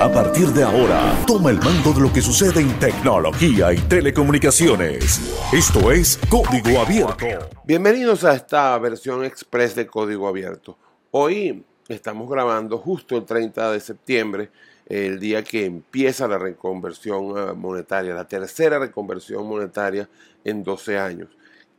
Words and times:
A 0.00 0.10
partir 0.10 0.46
de 0.48 0.62
ahora, 0.62 1.14
toma 1.26 1.50
el 1.50 1.58
mando 1.58 1.92
de 1.92 2.00
lo 2.00 2.10
que 2.10 2.22
sucede 2.22 2.62
en 2.62 2.78
tecnología 2.78 3.70
y 3.74 3.76
telecomunicaciones. 3.76 5.20
Esto 5.52 5.92
es 5.92 6.18
Código 6.30 6.80
Abierto. 6.80 7.50
Bienvenidos 7.62 8.24
a 8.24 8.32
esta 8.32 8.78
versión 8.78 9.26
express 9.26 9.74
de 9.74 9.86
Código 9.86 10.26
Abierto. 10.26 10.78
Hoy 11.10 11.66
estamos 11.86 12.30
grabando 12.30 12.78
justo 12.78 13.14
el 13.14 13.26
30 13.26 13.72
de 13.72 13.80
septiembre, 13.80 14.50
el 14.86 15.20
día 15.20 15.44
que 15.44 15.66
empieza 15.66 16.26
la 16.26 16.38
reconversión 16.38 17.36
eh, 17.36 17.52
monetaria, 17.52 18.14
la 18.14 18.26
tercera 18.26 18.78
reconversión 18.78 19.46
monetaria 19.46 20.08
en 20.44 20.64
12 20.64 20.98
años. 20.98 21.28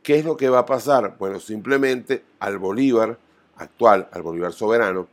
¿Qué 0.00 0.20
es 0.20 0.24
lo 0.24 0.36
que 0.36 0.48
va 0.48 0.60
a 0.60 0.66
pasar? 0.66 1.16
Bueno, 1.18 1.40
simplemente 1.40 2.22
al 2.38 2.58
Bolívar 2.58 3.18
actual, 3.56 4.08
al 4.12 4.22
Bolívar 4.22 4.52
soberano, 4.52 5.08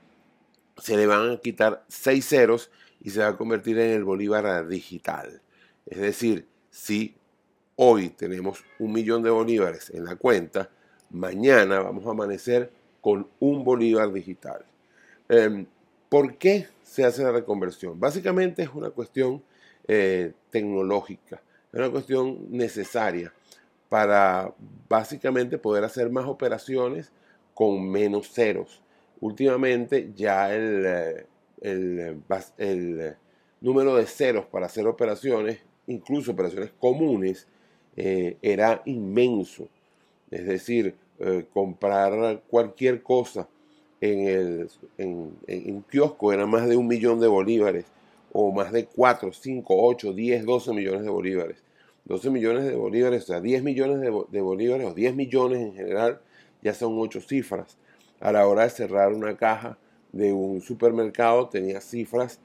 se 0.82 0.98
le 0.98 1.06
van 1.06 1.32
a 1.32 1.38
quitar 1.38 1.86
seis 1.88 2.28
ceros 2.28 2.72
y 3.02 3.12
se 3.12 3.20
va 3.20 3.30
a 3.30 3.38
convertir 3.38 3.78
en 3.78 3.92
el 3.92 4.04
bolívar 4.04 4.68
digital. 4.68 5.42
Es 5.86 6.00
decir, 6.00 6.48
si 6.70 7.16
hoy 7.76 8.10
tenemos 8.10 8.64
un 8.80 8.92
millón 8.92 9.22
de 9.22 9.30
bolívares 9.30 9.92
en 9.92 10.06
la 10.06 10.16
cuenta, 10.16 10.70
mañana 11.12 11.82
vamos 11.82 12.06
a 12.08 12.12
amanecer 12.12 12.72
con 13.00 13.28
un 13.40 13.64
bolívar 13.64 14.12
digital. 14.12 14.66
Em, 15.30 15.66
¿Por 16.10 16.38
qué 16.38 16.68
se 16.84 17.06
hace 17.06 17.24
la 17.24 17.32
reconversión? 17.32 18.00
Básicamente 18.00 18.64
es 18.64 18.70
una 18.74 18.90
cuestión 18.90 19.42
eh, 19.88 20.34
tecnológica, 20.50 21.42
es 21.72 21.80
una 21.80 21.90
cuestión 21.90 22.48
necesaria 22.50 23.34
para 23.88 24.54
básicamente 24.90 25.58
poder 25.58 25.84
hacer 25.84 26.10
más 26.10 26.26
operaciones 26.26 27.12
con 27.54 27.90
menos 27.90 28.32
ceros 28.32 28.82
últimamente 29.22 30.12
ya 30.16 30.54
el, 30.54 30.86
eh, 30.86 31.26
el, 31.62 32.22
el, 32.58 33.16
número 33.62 33.96
de 33.96 34.06
ceros 34.08 34.46
para 34.46 34.66
hacer 34.66 34.88
operaciones, 34.88 35.60
incluso 35.88 36.32
operaciones 36.32 36.72
comunes, 36.80 37.48
eh, 37.96 38.38
era 38.42 38.82
inmenso. 38.86 39.68
Es 40.32 40.46
decir, 40.46 40.96
eh, 41.20 41.46
comprar 41.54 42.42
cualquier 42.50 43.04
cosa 43.04 43.48
en, 44.02 44.28
el, 44.28 44.70
en, 44.98 45.36
un 45.48 45.84
kiosco 45.84 46.34
era 46.34 46.48
más 46.48 46.68
de 46.68 46.76
un 46.76 46.88
millón 46.88 47.20
de 47.20 47.28
bolívares, 47.28 47.86
o 48.34 48.52
más 48.52 48.72
de 48.72 48.86
4, 48.86 49.32
5, 49.32 49.66
8, 49.70 50.14
10, 50.14 50.46
12 50.46 50.74
millones 50.74 51.04
de 51.04 51.10
bolívares. 51.10 51.58
12 52.06 52.32
millones 52.32 52.66
de 52.66 52.76
bolívares, 52.76 53.24
o 53.24 53.28
sea, 53.28 53.42
10 53.42 53.62
millones 53.62 54.00
de, 54.00 54.12
de 54.30 54.42
bolívares, 54.42 54.88
o 54.88 54.94
10 54.96 55.16
millones 55.16 55.60
en 55.60 55.74
general, 55.76 56.20
ya 56.64 56.74
son 56.74 56.98
8 56.98 57.22
cifras 57.22 57.78
a 58.22 58.32
la 58.32 58.48
hora 58.48 58.64
de 58.64 58.70
cerrar 58.70 59.14
una 59.14 59.36
caja 59.36 59.78
de 60.12 60.32
un 60.32 60.62
supermercado 60.62 61.50
tenía 61.50 61.82
cifras 61.82 62.40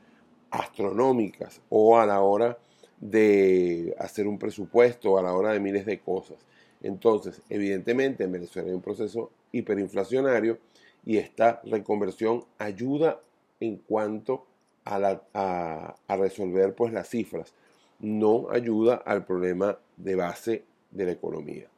astronómicas 0.50 1.60
o 1.68 1.98
a 1.98 2.06
la 2.06 2.20
hora 2.20 2.58
de 3.00 3.94
hacer 3.98 4.26
un 4.26 4.38
presupuesto, 4.38 5.18
a 5.18 5.22
la 5.22 5.34
hora 5.34 5.52
de 5.52 5.60
miles 5.60 5.84
de 5.84 6.00
cosas. 6.00 6.38
Entonces, 6.82 7.42
evidentemente 7.48 8.24
en 8.24 8.32
Venezuela 8.32 8.68
hay 8.68 8.74
un 8.74 8.82
proceso 8.82 9.30
hiperinflacionario 9.52 10.58
y 11.04 11.18
esta 11.18 11.60
reconversión 11.64 12.44
ayuda 12.58 13.20
en 13.60 13.76
cuanto 13.76 14.46
a, 14.84 15.96
resolver 16.08 16.74
pues, 16.74 16.92
las 16.92 17.08
cifras, 17.08 17.54
no 17.98 18.50
ayuda 18.50 18.96
al 18.96 19.24
problema 19.24 19.78
de 19.96 20.14
base 20.14 20.64
de 20.90 21.04
la 21.06 21.12
economía. 21.12 21.68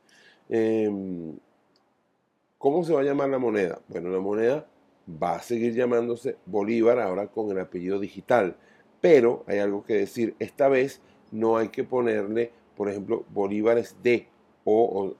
Em, 0.48 1.36
¿Cómo 2.58 2.82
se 2.82 2.92
va 2.92 3.02
a 3.02 3.04
llamar 3.04 3.28
la 3.28 3.38
moneda? 3.38 3.80
Bueno, 3.86 4.10
la 4.10 4.18
moneda 4.18 4.66
va 5.10 5.36
a 5.36 5.42
seguir 5.42 5.74
llamándose 5.74 6.36
Bolívar 6.44 6.98
ahora 6.98 7.28
con 7.28 7.50
el 7.50 7.60
apellido 7.60 8.00
digital. 8.00 8.56
Pero 9.00 9.44
hay 9.46 9.58
algo 9.58 9.84
que 9.84 9.94
decir, 9.94 10.34
esta 10.40 10.68
vez 10.68 11.00
no 11.30 11.56
hay 11.56 11.68
que 11.68 11.84
ponerle, 11.84 12.50
por 12.76 12.88
ejemplo, 12.88 13.24
Bolívares 13.30 13.96
D 14.02 14.26
o, 14.64 15.14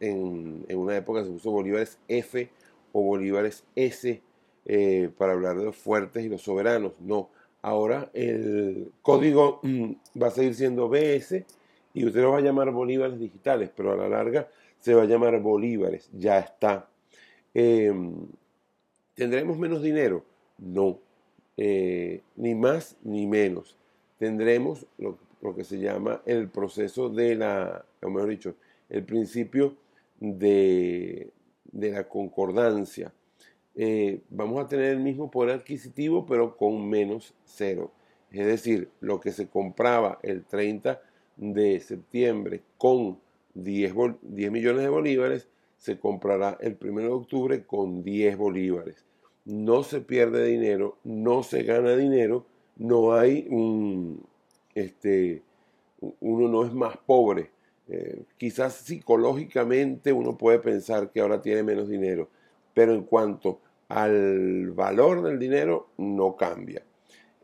en, 0.00 0.64
una 0.74 0.96
época 0.96 1.24
se 1.24 1.30
puso 1.30 1.50
Bolívares 1.50 1.98
F 2.08 2.50
o 2.92 3.02
Bolívares 3.02 3.64
S 3.76 4.22
eh, 4.64 5.10
para 5.18 5.32
hablar 5.32 5.58
de 5.58 5.66
los 5.66 5.76
fuertes 5.76 6.24
y 6.24 6.30
los 6.30 6.40
soberanos. 6.40 6.92
No, 7.00 7.28
ahora 7.60 8.10
el 8.14 8.92
código 9.02 9.60
mm, 9.62 9.92
va 10.20 10.28
a 10.28 10.30
seguir 10.30 10.54
siendo 10.54 10.88
BS 10.88 11.44
y 11.92 12.06
usted 12.06 12.22
lo 12.22 12.32
va 12.32 12.38
a 12.38 12.42
llamar 12.42 12.70
Bolívares 12.70 13.18
digitales, 13.18 13.70
pero 13.76 13.92
a 13.92 13.96
la 13.96 14.08
larga 14.08 14.48
se 14.82 14.94
va 14.94 15.02
a 15.02 15.06
llamar 15.06 15.40
bolívares, 15.40 16.10
ya 16.12 16.40
está. 16.40 16.88
Em, 17.54 18.26
¿Tendremos 19.14 19.56
menos 19.56 19.80
dinero? 19.80 20.24
No, 20.58 20.98
eh, 21.56 22.20
ni 22.34 22.54
más 22.56 22.96
ni 23.04 23.26
menos. 23.28 23.76
Tendremos 24.18 24.86
lo, 24.98 25.16
que 25.54 25.62
se 25.62 25.78
llama 25.78 26.20
el 26.26 26.48
proceso 26.48 27.08
de 27.08 27.36
la, 27.36 27.84
o 28.02 28.10
mejor 28.10 28.30
dicho, 28.30 28.56
el 28.88 29.04
principio 29.04 29.76
de, 30.18 31.30
la 31.72 32.08
concordancia. 32.08 33.12
Eh, 33.76 34.20
vamos 34.30 34.64
a 34.64 34.66
tener 34.66 34.86
el 34.86 35.00
mismo 35.00 35.30
poder 35.30 35.60
adquisitivo, 35.60 36.26
pero 36.26 36.56
con 36.56 36.88
menos 36.88 37.34
cero. 37.44 37.92
Es 38.32 38.46
decir, 38.46 38.90
lo 39.00 39.20
que 39.20 39.30
se 39.30 39.46
compraba 39.46 40.18
el 40.24 40.44
30 40.44 41.00
de 41.36 41.78
septiembre 41.78 42.62
con 42.78 43.21
10, 43.54 43.94
millones 44.50 44.82
de 44.82 44.88
bolívares, 44.88 45.48
se 45.76 45.98
comprará 45.98 46.56
el 46.60 46.76
1 46.80 47.00
de 47.00 47.08
octubre 47.08 47.64
con 47.64 48.02
10 48.02 48.36
bolívares. 48.36 49.04
No 49.44 49.82
se 49.82 50.00
pierde 50.00 50.44
dinero, 50.44 50.98
no 51.04 51.42
se 51.42 51.64
gana 51.64 51.96
dinero, 51.96 52.46
no 52.76 53.14
hay 53.14 53.46
un, 53.50 54.24
este, 54.74 55.42
uno 56.20 56.48
no 56.48 56.64
es 56.64 56.72
más 56.72 56.96
pobre. 56.96 57.50
Eh, 57.88 58.22
quizás 58.38 58.74
psicológicamente 58.74 60.12
uno 60.12 60.38
puede 60.38 60.60
pensar 60.60 61.10
que 61.10 61.20
ahora 61.20 61.42
tiene 61.42 61.62
menos 61.62 61.88
dinero, 61.88 62.28
pero 62.72 62.94
en 62.94 63.02
cuanto 63.02 63.60
al 63.88 64.70
valor 64.70 65.22
del 65.22 65.38
dinero 65.38 65.88
no 65.98 66.36
cambia. 66.36 66.82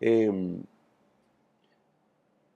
Em, 0.01 0.63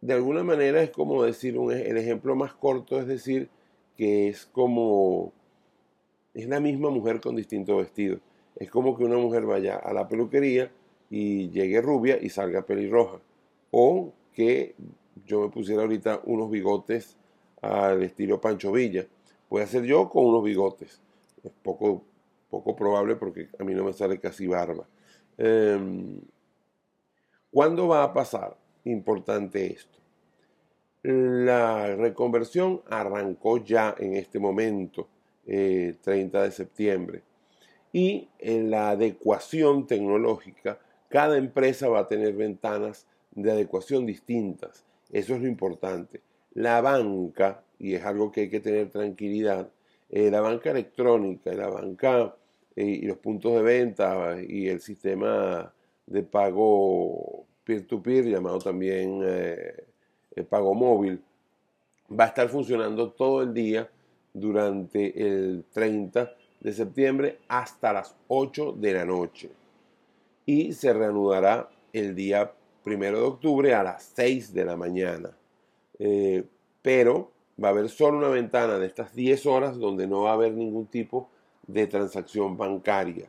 de 0.02 0.14
alguna 0.14 0.42
manera 0.42 0.82
es 0.82 0.90
como 0.90 1.22
decir, 1.22 1.56
un, 1.56 1.72
el 1.72 1.96
ejemplo 1.96 2.34
más 2.34 2.52
corto 2.52 3.00
es 3.00 3.06
decir 3.06 3.48
que 3.96 4.28
es 4.28 4.46
como, 4.46 5.32
es 6.34 6.48
la 6.48 6.60
misma 6.60 6.90
mujer 6.90 7.20
con 7.20 7.36
distinto 7.36 7.76
vestido. 7.76 8.18
Es 8.56 8.68
como 8.70 8.96
que 8.96 9.04
una 9.04 9.16
mujer 9.16 9.46
vaya 9.46 9.76
a 9.76 9.92
la 9.92 10.08
peluquería 10.08 10.70
y 11.08 11.50
llegue 11.50 11.80
rubia 11.80 12.18
y 12.20 12.30
salga 12.30 12.66
pelirroja. 12.66 13.20
O 13.70 14.12
que 14.32 14.74
yo 15.24 15.42
me 15.42 15.48
pusiera 15.50 15.82
ahorita 15.82 16.20
unos 16.24 16.50
bigotes 16.50 17.16
al 17.60 18.02
estilo 18.02 18.40
Pancho 18.40 18.72
Villa. 18.72 19.06
Puede 19.48 19.68
ser 19.68 19.84
yo 19.84 20.08
con 20.10 20.26
unos 20.26 20.42
bigotes. 20.42 21.00
Es 21.44 21.52
poco, 21.62 22.02
poco 22.50 22.74
probable 22.74 23.14
porque 23.14 23.48
a 23.58 23.62
mí 23.62 23.72
no 23.72 23.84
me 23.84 23.92
sale 23.92 24.18
casi 24.18 24.48
barba. 24.48 24.84
Em, 25.38 26.20
¿Cuándo 27.52 27.86
va 27.86 28.02
a 28.02 28.12
pasar? 28.12 28.56
Importante 28.84 29.66
esto. 29.66 29.98
La 31.02 31.96
reconversión 31.96 32.82
arrancó 32.88 33.58
ya 33.58 33.94
en 33.98 34.14
este 34.14 34.38
momento, 34.38 35.08
30 35.44 36.06
eh, 36.06 36.42
de 36.42 36.50
septiembre. 36.52 37.22
Y 37.92 38.28
en 38.38 38.70
la 38.70 38.90
adecuación 38.90 39.86
tecnológica, 39.86 40.78
cada 41.08 41.36
empresa 41.36 41.88
va 41.88 42.00
a 42.00 42.08
tener 42.08 42.34
ventanas 42.34 43.06
de 43.32 43.50
adecuación 43.50 44.06
distintas. 44.06 44.84
Eso 45.10 45.34
es 45.34 45.42
lo 45.42 45.48
importante. 45.48 46.20
La 46.54 46.80
banca, 46.80 47.64
y 47.78 47.94
es 47.94 48.04
algo 48.04 48.30
que 48.30 48.42
hay 48.42 48.48
que 48.48 48.60
tener 48.60 48.88
tranquilidad, 48.90 49.70
eh, 50.08 50.30
la 50.30 50.40
banca 50.40 50.70
electrónica, 50.70 51.52
la 51.52 51.68
banca 51.68 52.36
eh, 52.76 52.84
y 52.84 53.02
los 53.02 53.18
puntos 53.18 53.54
de 53.54 53.62
venta 53.62 54.36
y 54.46 54.68
el 54.68 54.80
sistema 54.80 55.72
de 56.06 56.22
pago 56.22 57.46
peer-to-peer, 57.64 58.26
llamado 58.26 58.58
también 58.58 59.20
eh, 59.24 59.84
el 60.34 60.44
pago 60.44 60.74
móvil, 60.74 61.22
va 62.10 62.24
a 62.24 62.28
estar 62.28 62.48
funcionando 62.48 63.10
todo 63.10 63.42
el 63.42 63.54
día 63.54 63.88
durante 64.32 65.20
el 65.26 65.64
30 65.72 66.34
de 66.60 66.72
septiembre 66.72 67.38
hasta 67.48 67.92
las 67.92 68.16
8 68.28 68.72
de 68.72 68.92
la 68.92 69.04
noche. 69.04 69.50
Y 70.46 70.72
se 70.72 70.92
reanudará 70.92 71.68
el 71.92 72.14
día 72.14 72.52
1 72.84 72.98
de 72.98 73.20
octubre 73.20 73.74
a 73.74 73.82
las 73.82 74.12
6 74.14 74.52
de 74.54 74.64
la 74.64 74.76
mañana. 74.76 75.36
Eh, 75.98 76.44
pero 76.80 77.30
va 77.62 77.68
a 77.68 77.70
haber 77.70 77.88
solo 77.88 78.18
una 78.18 78.28
ventana 78.28 78.78
de 78.78 78.86
estas 78.86 79.14
10 79.14 79.46
horas 79.46 79.78
donde 79.78 80.06
no 80.06 80.22
va 80.22 80.30
a 80.30 80.34
haber 80.34 80.52
ningún 80.52 80.86
tipo 80.86 81.28
de 81.66 81.86
transacción 81.86 82.56
bancaria. 82.56 83.28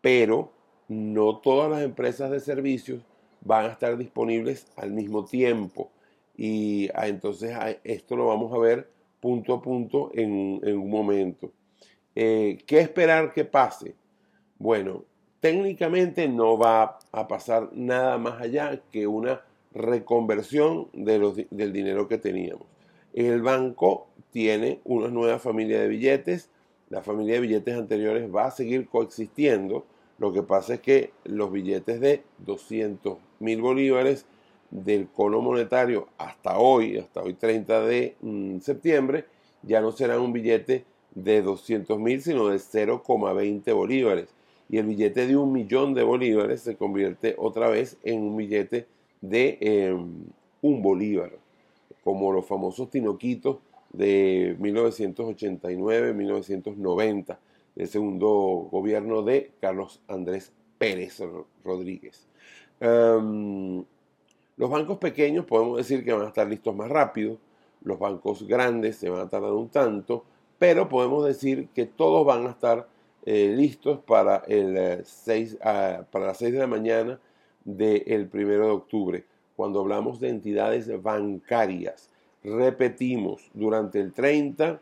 Pero 0.00 0.50
no 0.88 1.38
todas 1.38 1.70
las 1.70 1.82
empresas 1.82 2.30
de 2.30 2.40
servicios 2.40 3.02
van 3.44 3.66
a 3.66 3.72
estar 3.72 3.96
disponibles 3.96 4.66
al 4.76 4.92
mismo 4.92 5.24
tiempo. 5.24 5.90
Y 6.36 6.88
ah, 6.94 7.08
entonces 7.08 7.52
ah, 7.54 7.76
esto 7.84 8.16
lo 8.16 8.26
vamos 8.26 8.52
a 8.52 8.58
ver 8.58 8.88
punto 9.20 9.54
a 9.54 9.62
punto 9.62 10.10
en, 10.14 10.60
un 10.62 10.90
momento. 10.90 11.52
Eh, 12.14 12.58
¿Qué 12.66 12.80
esperar 12.80 13.32
que 13.32 13.44
pase? 13.44 13.94
Bueno, 14.58 15.04
técnicamente 15.40 16.28
no 16.28 16.58
va 16.58 16.98
a 17.12 17.28
pasar 17.28 17.70
nada 17.72 18.18
más 18.18 18.40
allá 18.40 18.80
que 18.90 19.06
una 19.06 19.42
reconversión 19.72 20.88
de 20.92 21.46
del 21.50 21.72
dinero 21.72 22.08
que 22.08 22.18
teníamos. 22.18 22.66
El 23.12 23.42
banco 23.42 24.08
tiene 24.30 24.80
una 24.84 25.08
nueva 25.08 25.38
familia 25.38 25.80
de 25.80 25.88
billetes, 25.88 26.50
la 26.90 27.02
familia 27.02 27.34
de 27.34 27.40
billetes 27.40 27.76
anteriores 27.76 28.32
va 28.34 28.46
a 28.46 28.50
seguir 28.50 28.88
coexistiendo, 28.88 29.86
lo 30.18 30.32
que 30.32 30.42
pasa 30.42 30.74
es 30.74 30.80
que 30.80 31.12
los 31.24 31.50
billetes 31.50 32.00
de 32.00 32.22
200 32.38 33.18
mil 33.40 33.60
bolívares 33.60 34.26
del 34.70 35.08
cono 35.08 35.40
monetario 35.40 36.08
hasta 36.18 36.58
hoy, 36.58 36.98
hasta 36.98 37.22
hoy 37.22 37.34
30 37.34 37.86
de 37.86 38.16
mm, 38.20 38.58
septiembre, 38.58 39.24
ya 39.62 39.80
no 39.80 39.92
serán 39.92 40.20
un 40.20 40.32
billete 40.32 40.84
de 41.14 41.42
200 41.42 41.98
mil, 41.98 42.20
sino 42.20 42.48
de 42.48 42.56
0,20 42.56 43.74
bolívares. 43.74 44.28
Y 44.68 44.78
el 44.78 44.86
billete 44.86 45.26
de 45.26 45.36
un 45.36 45.52
millón 45.52 45.94
de 45.94 46.02
bolívares 46.02 46.62
se 46.62 46.76
convierte 46.76 47.34
otra 47.38 47.68
vez 47.68 47.96
en 48.02 48.22
un 48.22 48.36
billete 48.36 48.86
de 49.20 49.58
em, 49.60 50.24
un 50.62 50.82
bolívar, 50.82 51.30
como 52.02 52.32
los 52.32 52.46
famosos 52.46 52.90
tinoquitos 52.90 53.58
de 53.92 54.56
1989-1990, 54.58 57.38
del 57.76 57.88
segundo 57.88 58.68
gobierno 58.70 59.22
de 59.22 59.52
Carlos 59.60 60.00
Andrés 60.08 60.52
Pérez 60.78 61.22
Rodríguez. 61.64 62.26
Em, 62.86 63.82
los 64.58 64.68
bancos 64.68 64.98
pequeños 64.98 65.46
podemos 65.46 65.78
decir 65.78 66.04
que 66.04 66.12
van 66.12 66.26
a 66.26 66.28
estar 66.28 66.46
listos 66.46 66.76
más 66.76 66.90
rápido, 66.90 67.38
los 67.82 67.98
bancos 67.98 68.46
grandes 68.46 68.96
se 68.96 69.08
van 69.08 69.22
a 69.22 69.28
tardar 69.30 69.52
un 69.52 69.70
tanto, 69.70 70.24
pero 70.58 70.86
podemos 70.86 71.24
decir 71.24 71.68
que 71.74 71.86
todos 71.86 72.26
van 72.26 72.46
a 72.46 72.50
estar 72.50 72.86
eh, 73.24 73.54
listos 73.56 74.00
para, 74.00 74.42
el, 74.48 75.02
6, 75.02 75.54
eh, 75.54 75.58
ah, 75.62 76.04
para 76.10 76.26
las 76.26 76.38
6 76.38 76.52
de 76.52 76.58
la 76.58 76.66
mañana 76.66 77.18
del 77.64 78.28
1 78.30 78.48
de 78.48 78.70
octubre, 78.70 79.24
cuando 79.56 79.80
hablamos 79.80 80.20
de 80.20 80.28
entidades 80.28 81.02
bancarias. 81.02 82.10
Repetimos, 82.42 83.50
durante 83.54 83.98
el 83.98 84.12
30 84.12 84.78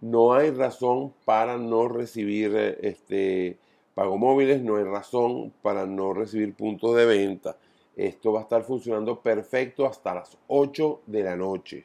no 0.00 0.34
hay 0.34 0.50
razón 0.50 1.14
para 1.24 1.58
no 1.58 1.86
recibir 1.86 2.56
eh, 2.56 2.76
este, 2.82 3.58
pagomóviles, 3.94 4.62
no 4.62 4.76
hay 4.76 4.84
razón 4.84 5.52
para 5.62 5.86
no 5.86 6.12
recibir 6.12 6.54
puntos 6.54 6.96
de 6.96 7.06
venta. 7.06 7.56
Esto 7.96 8.32
va 8.32 8.40
a 8.40 8.42
estar 8.42 8.64
funcionando 8.64 9.20
perfecto 9.20 9.86
hasta 9.86 10.14
las 10.14 10.36
8 10.48 11.02
de 11.06 11.22
la 11.22 11.36
noche. 11.36 11.84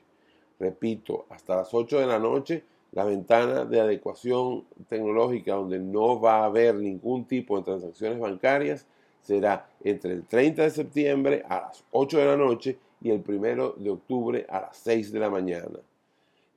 Repito, 0.59 1.25
hasta 1.29 1.57
las 1.57 1.73
8 1.73 1.99
de 1.99 2.07
la 2.07 2.19
noche, 2.19 2.63
la 2.91 3.05
ventana 3.05 3.65
de 3.65 3.79
adecuación 3.79 4.65
tecnológica 4.87 5.53
donde 5.53 5.79
no 5.79 6.19
va 6.19 6.39
a 6.39 6.45
haber 6.45 6.75
ningún 6.75 7.25
tipo 7.25 7.57
de 7.57 7.63
transacciones 7.63 8.19
bancarias 8.19 8.85
será 9.21 9.69
entre 9.83 10.13
el 10.13 10.25
30 10.25 10.63
de 10.63 10.69
septiembre 10.71 11.43
a 11.47 11.61
las 11.61 11.83
8 11.91 12.17
de 12.17 12.25
la 12.25 12.37
noche 12.37 12.79
y 13.01 13.11
el 13.11 13.23
1 13.25 13.73
de 13.77 13.89
octubre 13.91 14.45
a 14.49 14.61
las 14.61 14.77
6 14.77 15.11
de 15.11 15.19
la 15.19 15.29
mañana. 15.29 15.79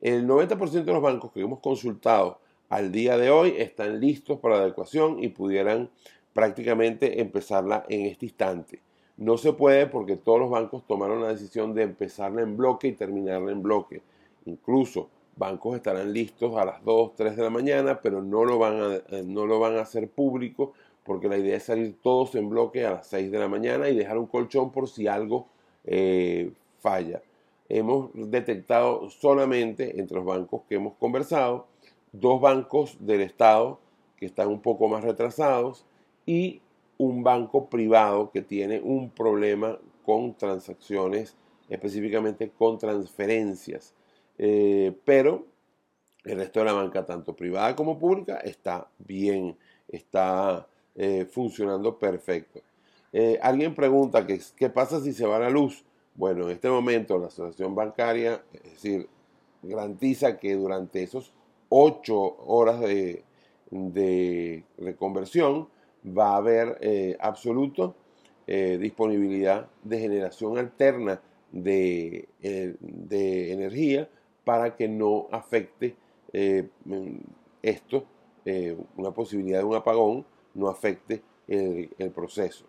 El 0.01 0.27
90% 0.27 0.85
de 0.85 0.93
los 0.93 1.03
bancos 1.03 1.31
que 1.33 1.43
hemos 1.43 1.61
consultado 1.61 2.39
al 2.73 2.91
día 2.91 3.19
de 3.19 3.29
hoy 3.29 3.57
están 3.59 4.01
listos 4.01 4.39
para 4.39 4.57
la 4.57 4.63
adecuación 4.63 5.23
y 5.23 5.29
pudieran 5.29 5.91
prácticamente 6.33 7.21
empezarla 7.21 7.85
en 7.87 8.07
este 8.07 8.25
instante. 8.25 8.81
No 9.19 9.37
se 9.37 9.53
puede 9.53 9.87
porque 9.87 10.17
todos 10.17 10.41
los 10.41 10.49
bancos 10.49 10.87
tomaron 10.87 11.21
la 11.21 11.29
decisión 11.29 11.75
de 11.75 11.83
empezarla 11.83 12.41
en 12.41 12.57
bloque 12.57 12.89
y 12.89 12.93
terminarla 12.93 13.53
en 13.53 13.63
bloque. 13.63 14.01
Incluso 14.47 15.11
bancos 15.37 15.77
estarán 15.77 16.15
listos 16.15 16.57
a 16.57 16.65
las 16.65 16.83
2, 16.83 17.15
3 17.15 17.37
de 17.37 17.43
la 17.43 17.51
mañana, 17.51 18.01
pero 18.01 18.23
no 18.23 18.43
lo 18.47 18.59
van 18.59 18.81
a, 18.81 18.95
eh, 18.95 19.23
no 19.23 19.45
lo 19.45 19.61
van 19.61 19.77
a 19.77 19.83
hacer 19.83 20.09
público 20.09 20.73
porque 21.05 21.29
la 21.29 21.37
idea 21.37 21.59
es 21.59 21.65
salir 21.65 21.97
todos 22.01 22.35
en 22.37 22.49
bloque 22.49 22.87
a 22.87 22.93
las 22.93 23.07
6 23.09 23.31
de 23.31 23.39
la 23.39 23.49
mañana 23.49 23.91
y 23.91 23.95
dejar 23.95 24.17
un 24.17 24.27
colchón 24.27 24.73
por 24.73 24.89
si 24.89 25.07
algo 25.07 25.47
eh, 25.85 26.51
falla. 26.79 27.21
Hemos 27.69 28.09
detectado 28.15 29.11
solamente 29.11 30.01
entre 30.01 30.17
los 30.17 30.25
bancos 30.25 30.63
que 30.67 30.77
hemos 30.77 30.95
conversado 30.95 31.71
dos 32.13 32.41
bancos 32.41 32.97
del 33.01 33.23
Estado 33.23 33.81
que 34.17 34.27
están 34.27 34.49
un 34.49 34.61
poco 34.61 34.89
más 34.89 35.03
retrasados 35.03 35.85
y 36.27 36.61
un 36.99 37.25
banco 37.25 37.69
privado 37.69 38.31
que 38.31 38.43
tiene 38.43 38.81
un 38.81 39.11
problema 39.11 39.79
con 40.05 40.37
transacciones, 40.37 41.37
específicamente 41.69 42.51
con 42.51 42.79
transferencias. 42.79 43.95
Eh, 44.39 44.97
pero 45.05 45.47
el 46.25 46.39
resto 46.39 46.61
de 46.61 46.67
la 46.67 46.73
banca, 46.73 47.05
tanto 47.05 47.35
privada 47.35 47.75
como 47.75 47.99
pública, 47.99 48.37
está 48.37 48.89
bien, 48.99 49.57
está 49.89 50.69
eh, 50.95 51.25
funcionando 51.25 51.99
perfecto. 51.99 52.61
Eh, 53.13 53.39
alguien 53.43 53.75
pregunta 53.75 54.27
que, 54.27 54.41
qué 54.57 54.71
pasa 54.71 55.01
si 55.01 55.13
se 55.13 55.27
va 55.27 55.39
la 55.39 55.51
luz. 55.51 55.85
Bueno, 56.15 56.45
en 56.45 56.51
este 56.51 56.69
momento 56.69 57.19
la 57.19 57.27
asociación 57.27 57.75
bancaria, 57.75 58.45
es 58.53 58.63
decir, 58.63 59.09
garantiza 59.63 60.39
que 60.39 60.55
durante 60.55 61.03
esos 61.03 61.33
ocho 61.75 62.37
horas 62.47 62.81
de, 62.81 63.25
de 63.71 64.65
reconversión, 64.77 65.69
va 66.07 66.35
a 66.35 66.37
haber 66.37 66.79
eh, 66.81 67.17
absoluto 67.21 67.95
eh, 68.47 68.77
disponibilidad 68.81 69.69
de 69.83 69.99
generación 69.99 70.59
alterna 70.59 71.21
de, 71.51 72.29
eh, 72.43 72.75
de, 72.81 73.53
energía 73.53 74.09
para 74.45 74.77
que 74.77 74.89
no 74.89 75.29
afecte 75.31 75.97
esto, 77.63 78.05
una 78.97 79.11
posibilidad 79.11 79.59
de 79.59 79.65
un 79.65 79.75
apagón, 79.75 80.25
no 80.55 80.69
afecte 80.69 81.23
el, 81.47 82.11
proceso. 82.15 82.65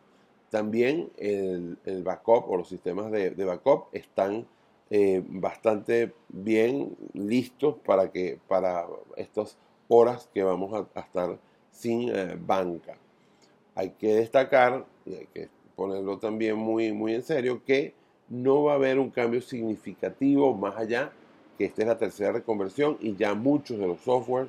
También 0.49 1.09
el, 1.17 1.77
backup 2.03 2.49
o 2.49 2.57
los 2.57 2.67
sistemas 2.67 3.09
de, 3.09 3.31
backup 3.45 3.85
están 3.93 4.45
bastante 5.27 6.13
bien 6.29 6.95
listos 7.13 7.77
para, 7.85 8.11
que, 8.11 8.39
para 8.47 8.85
estas 9.17 9.57
horas 9.87 10.29
que 10.33 10.43
vamos 10.43 10.71
a 10.73 10.99
estar 10.99 11.39
sin 11.71 12.11
banca 12.45 12.95
hay 13.75 13.91
que 13.91 14.15
destacar, 14.15 14.85
y 15.05 15.15
hay 15.15 15.27
que 15.33 15.49
ponerlo 15.75 16.17
también 16.17 16.55
muy, 16.55 16.91
muy 16.91 17.13
en 17.13 17.23
serio, 17.23 17.63
que 17.65 17.93
no 18.29 18.63
va 18.63 18.73
a 18.73 18.75
haber 18.75 18.99
un 18.99 19.09
cambio 19.09 19.41
significativo 19.41 20.53
más 20.55 20.77
allá, 20.77 21.11
que 21.57 21.65
esta 21.65 21.81
es 21.81 21.87
la 21.87 21.97
tercera 21.97 22.31
reconversión 22.31 22.97
y 22.99 23.15
ya 23.15 23.33
muchos 23.33 23.77
de 23.77 23.87
los 23.87 24.01
software, 24.01 24.47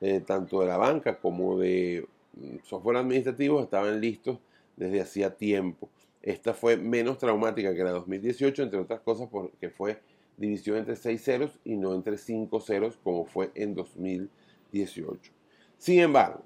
eh, 0.00 0.20
tanto 0.20 0.60
de 0.60 0.66
la 0.66 0.76
banca 0.76 1.18
como 1.18 1.58
de 1.58 2.06
mm, 2.36 2.56
software 2.64 2.98
administrativo, 2.98 3.62
estaban 3.62 4.00
listos 4.00 4.38
desde 4.76 5.00
hacía 5.00 5.34
tiempo. 5.34 5.88
Esta 6.24 6.54
fue 6.54 6.78
menos 6.78 7.18
traumática 7.18 7.74
que 7.74 7.84
la 7.84 7.90
2018, 7.90 8.62
entre 8.62 8.80
otras 8.80 9.00
cosas 9.00 9.28
porque 9.30 9.68
fue 9.68 10.00
división 10.38 10.78
entre 10.78 10.96
6 10.96 11.22
ceros 11.22 11.58
y 11.64 11.76
no 11.76 11.94
entre 11.94 12.16
5 12.16 12.60
ceros 12.60 12.98
como 13.04 13.26
fue 13.26 13.50
en 13.54 13.74
2018. 13.74 15.30
Sin 15.76 16.00
embargo, 16.00 16.40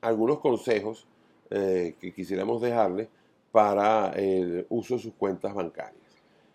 algunos 0.00 0.40
consejos 0.40 1.06
eh, 1.50 1.94
que 2.00 2.12
quisiéramos 2.12 2.60
dejarle 2.60 3.08
para 3.52 4.10
el 4.16 4.66
uso 4.68 4.96
de 4.96 5.02
sus 5.02 5.14
cuentas 5.14 5.54
bancarias. 5.54 5.94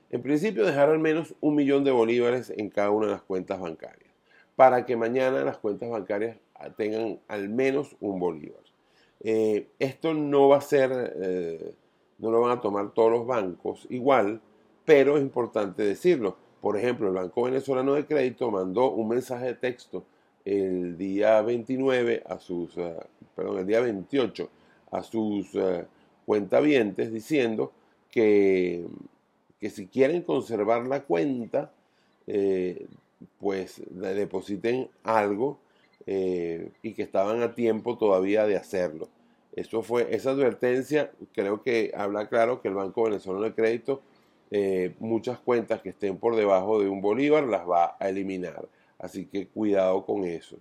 En 0.09 0.21
principio, 0.21 0.65
dejar 0.65 0.89
al 0.89 0.99
menos 0.99 1.33
un 1.39 1.55
millón 1.55 1.85
de 1.85 1.91
bolívares 1.91 2.51
en 2.55 2.69
cada 2.69 2.91
una 2.91 3.07
de 3.07 3.13
las 3.13 3.23
cuentas 3.23 3.59
bancarias, 3.59 4.11
para 4.57 4.85
que 4.85 4.97
mañana 4.97 5.45
las 5.45 5.57
cuentas 5.59 5.89
bancarias 5.89 6.37
tengan 6.75 7.19
al 7.29 7.47
menos 7.47 7.95
un 8.01 8.19
bolívar. 8.19 8.61
Eh, 9.21 9.69
esto 9.79 10.13
no 10.13 10.49
va 10.49 10.57
a 10.57 10.61
ser, 10.61 10.91
eh, 11.15 11.73
no 12.23 12.31
lo 12.31 12.39
van 12.39 12.57
a 12.57 12.61
tomar 12.61 12.91
todos 12.93 13.11
los 13.11 13.27
bancos 13.27 13.85
igual, 13.89 14.39
pero 14.85 15.17
es 15.17 15.21
importante 15.21 15.83
decirlo. 15.83 16.37
Por 16.61 16.77
ejemplo, 16.77 17.09
el 17.09 17.13
Banco 17.13 17.43
Venezolano 17.43 17.93
de 17.93 18.05
Crédito 18.05 18.49
mandó 18.49 18.91
un 18.91 19.09
mensaje 19.09 19.47
de 19.47 19.55
texto 19.55 20.05
el 20.45 20.97
día 20.97 21.41
29 21.41 22.23
a 22.25 22.39
sus, 22.39 22.71
perdón, 23.35 23.59
el 23.59 23.67
día 23.67 23.81
28 23.81 24.49
a 24.91 25.03
sus 25.03 25.53
uh, 25.55 25.83
cuentavientes 26.25 27.11
diciendo 27.11 27.73
que, 28.09 28.85
que, 29.59 29.69
si 29.69 29.87
quieren 29.87 30.21
conservar 30.21 30.87
la 30.87 31.03
cuenta, 31.03 31.73
eh, 32.25 32.87
pues 33.39 33.81
le 33.93 34.13
depositen 34.13 34.87
algo 35.03 35.57
eh, 36.05 36.71
y 36.81 36.93
que 36.93 37.03
estaban 37.03 37.41
a 37.41 37.53
tiempo 37.53 37.97
todavía 37.97 38.45
de 38.45 38.55
hacerlo. 38.55 39.09
Eso 39.55 39.83
fue, 39.83 40.13
esa 40.15 40.31
advertencia 40.31 41.11
creo 41.33 41.61
que 41.61 41.91
habla 41.95 42.27
claro 42.27 42.61
que 42.61 42.69
el 42.69 42.73
Banco 42.73 43.03
Venezolano 43.03 43.45
de 43.45 43.53
Crédito 43.53 44.01
muchas 44.99 45.39
cuentas 45.39 45.81
que 45.81 45.89
estén 45.89 46.17
por 46.17 46.35
debajo 46.35 46.79
de 46.79 46.87
un 46.87 47.01
bolívar 47.01 47.43
las 47.45 47.67
va 47.67 47.97
a 47.99 48.09
eliminar. 48.09 48.67
Así 48.99 49.25
que 49.25 49.47
cuidado 49.47 50.05
con 50.05 50.25
eso. 50.25 50.57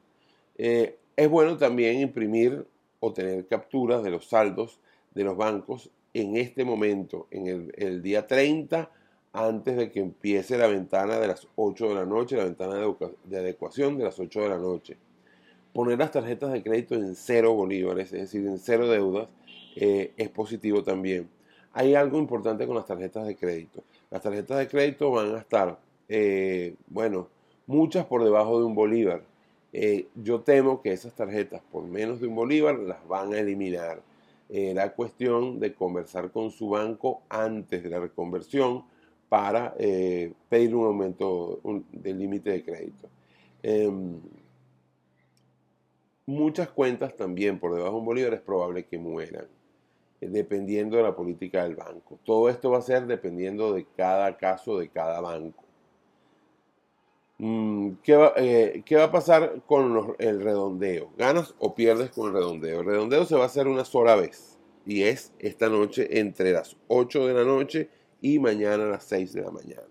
es 0.56 1.28
bueno 1.28 1.58
también 1.58 2.00
imprimir 2.00 2.66
o 3.00 3.12
tener 3.12 3.46
capturas 3.46 4.02
de 4.02 4.10
los 4.10 4.28
saldos 4.28 4.78
de 5.12 5.24
los 5.24 5.36
bancos 5.36 5.90
en 6.14 6.36
este 6.36 6.64
momento, 6.64 7.26
en 7.30 7.72
el, 7.74 8.02
día 8.02 8.26
30, 8.26 8.90
antes 9.32 9.76
de 9.76 9.90
que 9.90 10.00
empiece 10.00 10.58
la 10.58 10.66
ventana 10.66 11.18
de 11.18 11.26
las 11.26 11.48
8 11.56 11.88
de 11.88 11.94
la 11.94 12.04
noche, 12.04 12.36
la 12.36 12.44
ventana 12.44 12.76
de, 13.24 13.38
adecuación 13.38 13.96
de 13.96 14.04
las 14.04 14.20
8 14.20 14.40
de 14.42 14.48
la 14.48 14.58
noche. 14.58 14.96
Poner 15.72 15.98
las 15.98 16.10
tarjetas 16.10 16.52
de 16.52 16.62
crédito 16.62 16.94
en 16.94 17.14
cero 17.14 17.54
bolívares, 17.54 18.12
es 18.12 18.20
decir, 18.20 18.46
en 18.46 18.58
cero 18.58 18.88
deudas, 18.88 19.28
eh, 19.76 20.12
es 20.16 20.28
positivo 20.28 20.82
también. 20.82 21.28
Hay 21.72 21.94
algo 21.94 22.18
importante 22.18 22.66
con 22.66 22.76
las 22.76 22.86
tarjetas 22.86 23.26
de 23.26 23.36
crédito. 23.36 23.82
Las 24.10 24.22
tarjetas 24.22 24.58
de 24.58 24.68
crédito 24.68 25.10
van 25.10 25.34
a 25.34 25.38
estar, 25.38 25.78
eh, 26.08 26.74
bueno, 26.88 27.28
muchas 27.66 28.04
por 28.04 28.22
debajo 28.22 28.58
de 28.58 28.66
un 28.66 28.74
bolívar. 28.74 29.22
Eh, 29.72 30.08
yo 30.14 30.40
temo 30.40 30.82
que 30.82 30.92
esas 30.92 31.14
tarjetas 31.14 31.62
por 31.72 31.84
menos 31.84 32.20
de 32.20 32.26
un 32.26 32.34
bolívar 32.34 32.78
las 32.78 33.06
van 33.08 33.32
a 33.32 33.38
eliminar. 33.38 34.02
Era 34.50 34.92
cuestión 34.92 35.60
de 35.60 35.72
conversar 35.72 36.30
con 36.30 36.50
su 36.50 36.68
banco 36.68 37.22
antes 37.30 37.82
de 37.82 37.88
la 37.88 38.00
reconversión 38.00 38.84
para 39.30 39.74
pedir 40.50 40.74
un 40.74 40.84
aumento 40.84 41.58
del 41.90 42.18
límite 42.18 42.50
de 42.50 42.62
crédito. 42.62 43.08
Muchas 46.26 46.70
cuentas 46.70 47.16
también 47.16 47.58
por 47.58 47.74
debajo 47.74 47.94
de 47.94 47.98
un 47.98 48.04
bolívar 48.04 48.34
es 48.34 48.40
probable 48.40 48.84
que 48.84 48.98
mueran, 48.98 49.46
eh, 50.20 50.28
dependiendo 50.28 50.96
de 50.96 51.02
la 51.02 51.16
política 51.16 51.64
del 51.64 51.74
banco. 51.74 52.18
Todo 52.24 52.48
esto 52.48 52.70
va 52.70 52.78
a 52.78 52.82
ser 52.82 53.06
dependiendo 53.06 53.72
de 53.72 53.86
cada 53.96 54.36
caso 54.36 54.78
de 54.78 54.88
cada 54.88 55.20
banco. 55.20 55.64
Mm, 57.38 57.94
¿Qué 58.04 58.14
va, 58.14 58.32
eh, 58.36 58.82
¿Qué 58.86 58.94
va, 58.94 59.04
a 59.04 59.10
pasar 59.10 59.62
con 59.66 60.14
el 60.20 60.40
redondeo? 60.42 61.10
¿Ganas 61.18 61.54
o 61.58 61.74
pierdes 61.74 62.10
con 62.10 62.28
el 62.28 62.34
redondeo? 62.34 62.80
El 62.80 62.86
redondeo 62.86 63.24
se 63.24 63.34
va 63.34 63.42
a 63.42 63.46
hacer 63.46 63.66
una 63.66 63.84
sola 63.84 64.14
vez 64.14 64.58
y 64.86 65.02
es 65.02 65.32
esta 65.40 65.68
noche 65.68 66.20
entre 66.20 66.52
las 66.52 66.76
8 66.86 67.26
de 67.26 67.34
la 67.34 67.44
noche 67.44 67.88
y 68.20 68.38
mañana 68.38 68.84
a 68.84 68.88
las 68.88 69.04
6 69.04 69.32
de 69.32 69.42
la 69.42 69.50
mañana. 69.50 69.82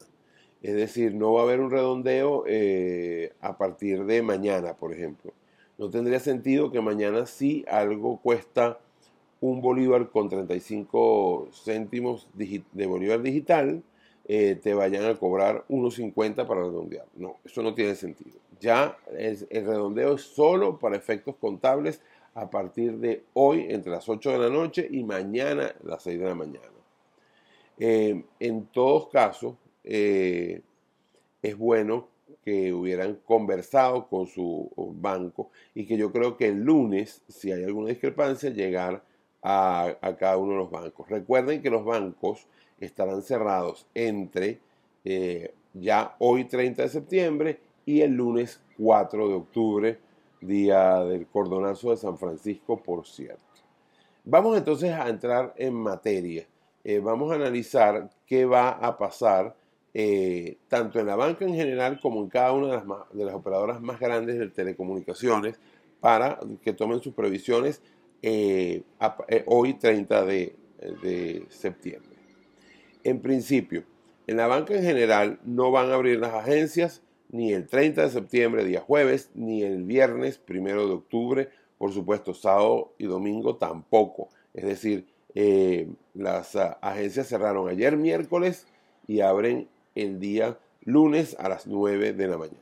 Es 0.61 0.75
decir, 0.75 1.13
no 1.13 1.33
va 1.33 1.41
a 1.41 1.43
haber 1.43 1.59
un 1.59 1.71
redondeo 1.71 2.45
eh, 2.47 3.33
a 3.41 3.57
partir 3.57 4.05
de 4.05 4.21
mañana, 4.21 4.75
por 4.77 4.93
ejemplo. 4.93 5.33
No 5.81 5.89
tendría 5.89 6.19
sentido 6.19 6.71
que 6.71 6.79
mañana 6.79 7.25
si 7.25 7.65
algo 7.67 8.17
cuesta 8.17 8.77
un 9.39 9.63
bolívar 9.63 10.11
con 10.11 10.29
35 10.29 11.49
céntimos 11.51 12.27
de 12.35 12.85
bolívar 12.85 13.23
digital, 13.23 13.81
eh, 14.27 14.59
te 14.61 14.75
vayan 14.75 15.05
a 15.05 15.15
cobrar 15.15 15.65
1.50 15.69 16.45
para 16.45 16.61
redondear. 16.61 17.07
No, 17.15 17.37
eso 17.43 17.63
no 17.63 17.73
tiene 17.73 17.95
sentido. 17.95 18.37
Ya 18.59 18.95
el 19.17 19.39
redondeo 19.49 20.13
es 20.13 20.21
solo 20.21 20.77
para 20.77 20.95
efectos 20.95 21.35
contables 21.37 21.99
a 22.35 22.51
partir 22.51 22.99
de 22.99 23.23
hoy 23.33 23.65
entre 23.67 23.91
las 23.91 24.07
8 24.07 24.33
de 24.33 24.37
la 24.37 24.49
noche 24.49 24.87
y 24.87 25.03
mañana 25.03 25.73
a 25.83 25.87
las 25.87 26.03
6 26.03 26.19
de 26.19 26.25
la 26.27 26.35
mañana. 26.35 26.67
Eh, 27.79 28.23
en 28.39 28.65
todos 28.67 29.07
casos, 29.07 29.55
eh, 29.83 30.61
es 31.41 31.57
bueno 31.57 32.10
que 32.43 32.73
hubieran 32.73 33.19
conversado 33.25 34.07
con 34.07 34.27
su 34.27 34.71
banco 34.95 35.49
y 35.75 35.85
que 35.85 35.97
yo 35.97 36.11
creo 36.11 36.37
que 36.37 36.47
el 36.47 36.63
lunes, 36.63 37.21
si 37.27 37.51
hay 37.51 37.63
alguna 37.63 37.89
discrepancia, 37.89 38.49
llegar 38.49 39.03
a, 39.43 39.95
cada 40.19 40.37
uno 40.37 40.53
de 40.53 40.57
los 40.59 40.71
bancos. 40.71 41.09
Recuerden 41.09 41.61
que 41.61 41.69
los 41.69 41.85
bancos 41.85 42.47
estarán 42.79 43.21
cerrados 43.21 43.87
entre 43.93 44.59
eh, 45.03 45.53
ya 45.73 46.15
hoy 46.19 46.45
30 46.45 46.83
de 46.83 46.89
septiembre 46.89 47.59
y 47.85 48.01
el 48.01 48.11
lunes 48.11 48.61
4 48.77 49.27
de 49.27 49.33
octubre, 49.33 49.99
día 50.41 51.03
del 51.03 51.27
cordonazo 51.27 51.91
de 51.91 51.97
San 51.97 52.17
Francisco, 52.17 52.81
por 52.81 53.05
cierto. 53.05 53.41
Vamos 54.23 54.57
entonces 54.57 54.91
a 54.91 55.09
entrar 55.09 55.53
en 55.57 55.73
materia. 55.73 56.45
Eh, 56.83 56.99
vamos 56.99 57.31
a 57.31 57.35
analizar 57.35 58.09
qué 58.25 58.45
va 58.45 58.69
a 58.69 58.97
pasar 58.97 59.55
eh, 59.93 60.57
tanto 60.69 61.01
en 61.01 61.07
la 61.07 61.17
banca 61.17 61.43
en 61.43 61.53
general 61.53 61.99
como 61.99 62.21
en 62.21 62.29
cada 62.29 62.53
una 62.53 62.67
de 62.67 62.73
las, 62.73 62.85
de 63.11 63.25
las 63.25 63.35
operadoras 63.35 63.81
más 63.81 63.99
grandes 63.99 64.39
de 64.39 64.47
telecomunicaciones 64.47 65.59
para 65.99 66.39
que 66.61 66.71
tomen 66.71 67.01
sus 67.01 67.13
previsiones 67.13 67.81
eh, 68.21 68.83
eh, 69.27 69.43
hoy 69.47 69.73
30 69.73 70.25
de, 70.25 70.55
septiembre. 71.49 72.09
En 73.03 73.19
principio, 73.21 73.83
en 74.27 74.37
la 74.37 74.47
banca 74.47 74.73
en 74.73 74.83
general 74.83 75.39
no 75.43 75.71
van 75.71 75.91
a 75.91 75.95
abrir 75.95 76.19
las 76.19 76.33
agencias 76.33 77.03
ni 77.29 77.53
el 77.53 77.67
30 77.67 78.03
de 78.03 78.09
septiembre, 78.09 78.63
día 78.63 78.81
jueves, 78.81 79.29
ni 79.35 79.61
el 79.61 79.83
viernes, 79.83 80.37
primero 80.37 80.87
de 80.87 80.93
octubre, 80.93 81.49
por 81.77 81.93
supuesto, 81.93 82.33
sábado 82.33 82.93
y 82.97 83.05
domingo 83.05 83.57
tampoco. 83.57 84.29
Es 84.53 84.65
decir, 84.65 85.05
las 86.13 86.55
ah, 86.55 86.79
agencias 86.81 87.27
cerraron 87.27 87.69
ayer 87.69 87.95
miércoles 87.95 88.65
y 89.07 89.21
abren 89.21 89.67
el 89.95 90.19
día 90.19 90.57
lunes 90.83 91.35
a 91.39 91.49
las 91.49 91.67
9 91.67 92.13
de 92.13 92.27
la 92.27 92.37
mañana. 92.37 92.59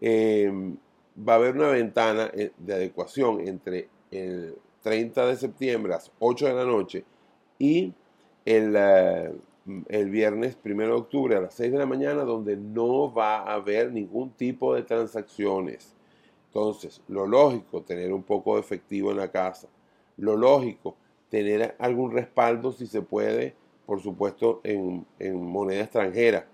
Em, 0.00 0.76
va 1.16 1.34
a 1.34 1.36
haber 1.36 1.56
una 1.56 1.68
ventana 1.68 2.30
eh, 2.34 2.52
de 2.58 2.74
adecuación 2.74 3.40
entre 3.46 3.88
el 4.10 4.56
30 4.82 5.26
de 5.26 5.36
septiembre 5.36 5.92
a 5.92 5.96
las 5.96 6.12
8 6.18 6.46
de 6.46 6.54
la 6.54 6.64
noche 6.64 7.04
y 7.58 7.92
el, 8.44 8.74
eh, 8.76 9.32
el 9.88 10.10
viernes 10.10 10.56
1 10.64 10.82
de 10.82 10.92
octubre 10.92 11.36
a 11.36 11.40
las 11.40 11.54
6 11.54 11.72
de 11.72 11.78
la 11.78 11.86
mañana 11.86 12.24
donde 12.24 12.56
no 12.56 13.12
va 13.12 13.38
a 13.38 13.54
haber 13.54 13.92
ningún 13.92 14.30
tipo 14.30 14.74
de 14.74 14.82
transacciones. 14.82 15.94
Entonces, 16.48 17.02
lo 17.08 17.26
lógico, 17.26 17.82
tener 17.82 18.12
un 18.12 18.22
poco 18.22 18.54
de 18.54 18.60
efectivo 18.60 19.10
en 19.10 19.18
la 19.18 19.30
casa. 19.30 19.68
Lo 20.16 20.36
lógico, 20.36 20.96
tener 21.28 21.74
algún 21.78 22.12
respaldo 22.12 22.72
si 22.72 22.86
se 22.86 23.02
puede 23.02 23.54
por 23.86 24.02
supuesto, 24.02 24.60
en, 24.64 25.06
moneda 25.32 25.82
extranjera, 25.82 26.48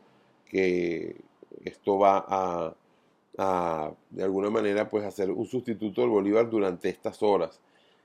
que 0.47 1.17
esto 1.65 1.99
va 1.99 2.25
a, 2.29 3.95
de 4.11 4.23
alguna 4.23 4.51
manera, 4.51 4.89
pues 4.91 5.05
hacer 5.05 5.31
un 5.31 5.47
sustituto 5.47 6.03
del 6.03 6.11
bolívar 6.11 6.51
durante 6.51 6.91
estas 6.91 7.23
horas. 7.23 7.61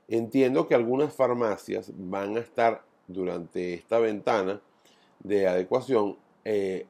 Entiendo 0.08 0.66
que 0.66 0.74
algunas 0.74 1.12
farmacias 1.12 1.92
van 1.94 2.38
a 2.38 2.40
estar 2.40 2.82
durante 3.06 3.74
esta 3.74 3.98
ventana 3.98 4.62
de 5.20 5.46
adecuación 5.46 6.16
eh, 6.46 6.86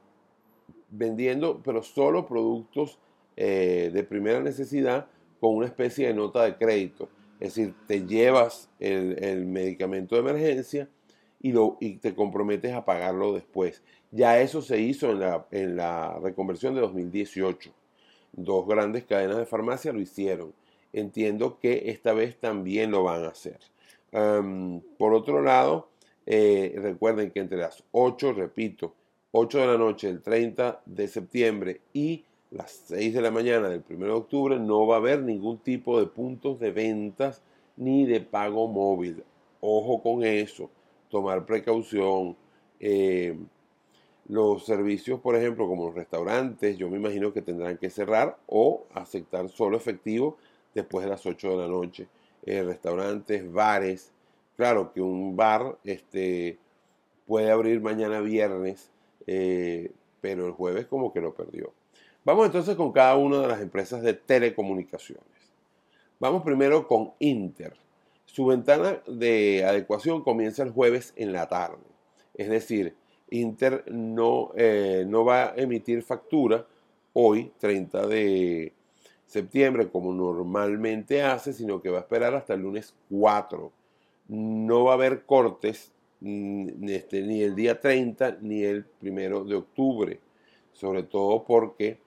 vendiendo, 0.91 1.61
pero 1.65 1.83
solo 1.83 2.27
productos 2.27 2.99
eh, 3.37 3.91
de 3.93 4.05
primera 4.05 4.41
necesidad 4.41 5.07
con 5.41 5.57
una 5.57 5.67
especie 5.67 6.07
de 6.07 6.15
nota 6.15 6.45
de 6.45 6.57
crédito. 6.57 7.09
Es 7.41 7.55
decir, 7.55 7.75
te 7.89 8.07
llevas 8.07 8.71
el, 8.79 9.23
el 9.23 9.47
medicamento 9.47 10.15
de 10.15 10.21
emergencia 10.21 10.89
y, 11.41 11.53
lo, 11.53 11.77
y 11.81 11.97
te 11.97 12.15
comprometes 12.15 12.73
a 12.73 12.85
pagarlo 12.85 13.33
después. 13.33 13.83
Ya 14.11 14.41
eso 14.41 14.63
se 14.63 14.81
hizo 14.81 15.11
en 15.11 15.21
la, 15.21 15.47
en 15.51 15.77
la 15.77 16.19
reconversión 16.19 16.75
de 16.75 16.81
2018. 16.81 17.71
Dos 18.33 18.67
grandes 18.67 19.05
cadenas 19.05 19.37
de 19.37 19.47
farmacia 19.47 19.93
lo 19.93 20.01
hicieron. 20.01 20.53
Entiendo 20.93 21.59
que 21.59 21.91
esta 21.91 22.13
vez 22.13 22.39
también 22.39 22.91
lo 22.91 23.05
van 23.05 23.25
a 23.25 23.29
hacer. 23.29 23.59
por 24.11 25.15
otro 25.15 25.43
lado, 25.43 25.89
eh, 26.27 26.75
recuerden 26.77 27.31
que 27.31 27.41
entre 27.41 27.59
las 27.59 27.85
8, 27.93 28.33
repito, 28.33 28.95
8 29.33 29.59
de 29.59 29.67
la 29.67 29.79
noche 29.79 30.09
del 30.09 30.23
30 30.23 30.83
de 30.87 31.09
septiembre 31.09 31.81
y 31.93 32.25
las 32.51 32.73
6 32.87 33.15
de 33.15 33.21
la 33.21 33.31
mañana 33.31 33.69
del 33.69 33.85
1 33.89 34.07
de 34.07 34.13
octubre 34.13 34.59
no 34.59 34.87
va 34.87 34.97
a 34.97 34.99
haber 34.99 35.23
ningún 35.23 35.59
tipo 35.59 36.01
de 36.01 36.07
puntos 36.07 36.59
de 36.59 36.71
ventas 36.71 37.43
ni 37.77 38.07
de 38.07 38.21
pago 38.21 38.69
móvil. 38.69 39.23
Ojo 39.61 40.03
con 40.03 40.25
eso 40.25 40.71
tomar 41.09 41.47
precaución. 41.47 42.37
Eh, 42.81 43.37
los 44.29 44.67
servicios, 44.67 45.21
por 45.21 45.37
ejemplo, 45.37 45.67
como 45.67 45.87
los 45.87 45.95
restaurantes, 45.95 46.77
yo 46.77 46.91
me 46.91 46.99
imagino 46.99 47.33
que 47.33 47.41
tendrán 47.41 47.79
que 47.79 47.89
cerrar 47.89 48.37
o 48.47 48.85
aceptar 48.93 49.49
solo 49.49 49.79
efectivo 49.79 50.37
después 50.75 51.05
de 51.05 51.11
las 51.11 51.25
8 51.25 51.51
de 51.51 51.57
la 51.57 51.67
noche. 51.67 52.09
Eh, 52.45 52.63
restaurantes, 52.63 53.51
bares. 53.51 54.13
Claro 54.57 54.93
que 54.93 55.01
un 55.01 55.35
bar 55.35 55.79
este, 55.85 56.59
puede 57.27 57.51
abrir 57.51 57.81
mañana 57.81 58.21
viernes, 58.21 58.91
eh, 59.27 59.93
pero 60.21 60.47
el 60.47 60.53
jueves 60.53 60.87
como 60.87 61.13
que 61.13 61.21
lo 61.21 61.35
perdió. 61.35 61.73
Vamos 62.25 62.47
entonces 62.47 62.77
con 62.77 62.93
cada 62.93 63.17
una 63.17 63.41
de 63.41 63.49
las 63.49 63.61
empresas 63.63 64.03
de 64.03 64.13
telecomunicaciones. 64.15 65.25
Vamos 66.21 66.43
primero 66.43 66.87
con 66.87 67.13
Inter. 67.21 67.75
Su 68.33 68.45
ventana 68.45 69.03
de 69.07 69.65
adecuación 69.65 70.23
comienza 70.23 70.63
el 70.63 70.71
jueves 70.71 71.15
en 71.17 71.33
la 71.33 71.49
tarde. 71.49 71.83
Es 72.35 72.49
decir, 72.51 72.95
Inter 73.31 73.85
no, 73.91 74.53
eh, 74.55 75.05
no 75.09 75.25
va 75.25 75.47
a 75.47 75.55
emitir 75.57 76.03
factura 76.03 76.67
hoy, 77.15 77.51
30 77.59 78.07
de 78.07 78.75
septiembre, 79.27 79.89
como 79.89 80.13
normalmente 80.13 81.23
hace, 81.23 81.55
sino 81.55 81.81
que 81.81 81.89
va 81.89 81.99
a 81.99 82.01
esperar 82.03 82.35
hasta 82.35 82.53
el 82.53 82.61
lunes 82.61 82.95
4. 83.11 83.73
No 84.29 84.85
va 84.85 84.93
a 84.93 84.95
haber 84.95 85.25
cortes 85.25 85.91
ni, 86.21 86.93
este, 86.93 87.23
ni 87.23 87.41
el 87.43 87.55
día 87.55 87.81
30 87.81 88.39
ni 88.43 88.63
el 88.63 88.85
primero 88.85 89.43
de 89.43 89.57
octubre, 89.57 90.21
sobre 90.75 91.03
todo 91.03 91.45
porque 91.45 91.99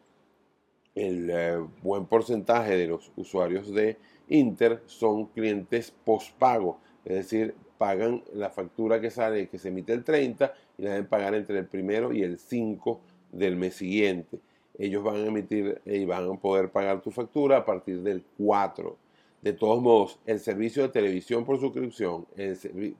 el 0.96 1.30
eh, 1.30 1.58
buen 1.82 2.06
porcentaje 2.06 2.76
de 2.76 2.88
los 2.88 3.12
usuarios 3.16 3.74
de 3.74 3.98
Inter 4.30 4.82
son 4.86 5.28
clientes 5.28 5.94
postpago, 6.04 6.80
es 7.06 7.16
decir, 7.16 7.56
pagan 7.78 8.24
la 8.34 8.50
factura 8.50 9.02
que 9.02 9.10
sale, 9.10 9.50
que 9.50 9.58
se 9.58 9.70
emite 9.70 9.94
el 9.94 10.04
30 10.04 10.54
y 10.78 10.84
la 10.84 10.92
deben 10.92 11.08
pagar 11.08 11.34
entre 11.36 11.60
el 11.60 11.66
primero 11.66 12.14
y 12.14 12.22
el 12.22 12.38
5 12.38 13.02
del 13.32 13.56
mes 13.56 13.76
siguiente. 13.76 14.40
ellos 14.78 15.04
van 15.04 15.16
a 15.16 15.26
emitir 15.26 15.82
y 15.86 16.06
van 16.06 16.30
a 16.30 16.34
poder 16.36 16.72
pagar 16.72 17.02
tu 17.02 17.12
factura 17.12 17.58
a 17.58 17.66
partir 17.66 18.02
del 18.02 18.24
4. 18.38 18.98
De 19.42 19.54
todos 19.54 19.82
modos, 19.82 20.20
el 20.26 20.40
servicio 20.40 20.84
de 20.84 20.90
televisión 20.90 21.46
por 21.46 21.60
suscripción, 21.60 22.28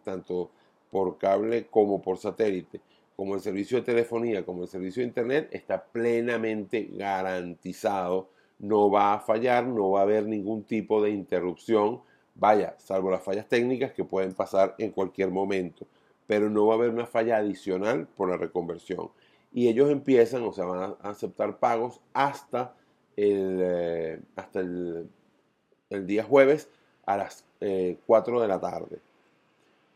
tanto 0.04 0.50
por 0.90 1.18
cable 1.18 1.68
como 1.70 2.02
por 2.02 2.18
satélite, 2.18 2.82
como 3.22 3.36
el 3.36 3.42
servicio 3.42 3.78
de 3.78 3.84
telefonía, 3.84 4.44
como 4.44 4.64
el 4.64 4.68
servicio 4.68 5.04
de 5.04 5.08
internet, 5.10 5.48
está 5.52 5.84
plenamente 5.84 6.90
garantizado. 6.92 8.30
No 8.58 8.90
va 8.90 9.14
a 9.14 9.20
fallar, 9.20 9.64
no 9.68 9.92
va 9.92 10.00
a 10.00 10.04
haber 10.06 10.26
ningún 10.26 10.64
tipo 10.64 11.04
de 11.04 11.12
interrupción. 11.12 12.02
Vaya, 12.34 12.74
salvo 12.80 13.12
las 13.12 13.22
fallas 13.22 13.48
técnicas 13.48 13.92
que 13.92 14.04
pueden 14.04 14.34
pasar 14.34 14.74
en 14.80 14.90
cualquier 14.90 15.30
momento, 15.30 15.86
pero 16.26 16.50
no 16.50 16.66
va 16.66 16.74
a 16.74 16.78
haber 16.78 16.90
una 16.90 17.06
falla 17.06 17.38
adicional 17.38 18.08
por 18.08 18.28
la 18.28 18.38
reconversión. 18.38 19.12
Y 19.54 19.68
ellos 19.68 19.92
empiezan, 19.92 20.42
o 20.42 20.52
sea, 20.52 20.66
van 20.66 20.96
a 21.00 21.10
aceptar 21.12 21.60
pagos 21.60 22.02
hasta 22.14 22.74
el, 23.16 23.60
eh, 23.62 24.20
hasta 24.36 24.62
el 24.62 26.08
día 26.08 26.24
jueves 26.24 26.70
a 27.06 27.18
las 27.18 27.46
4 27.60 28.40
eh, 28.40 28.42
de 28.42 28.48
la 28.48 28.60
tarde. 28.60 28.98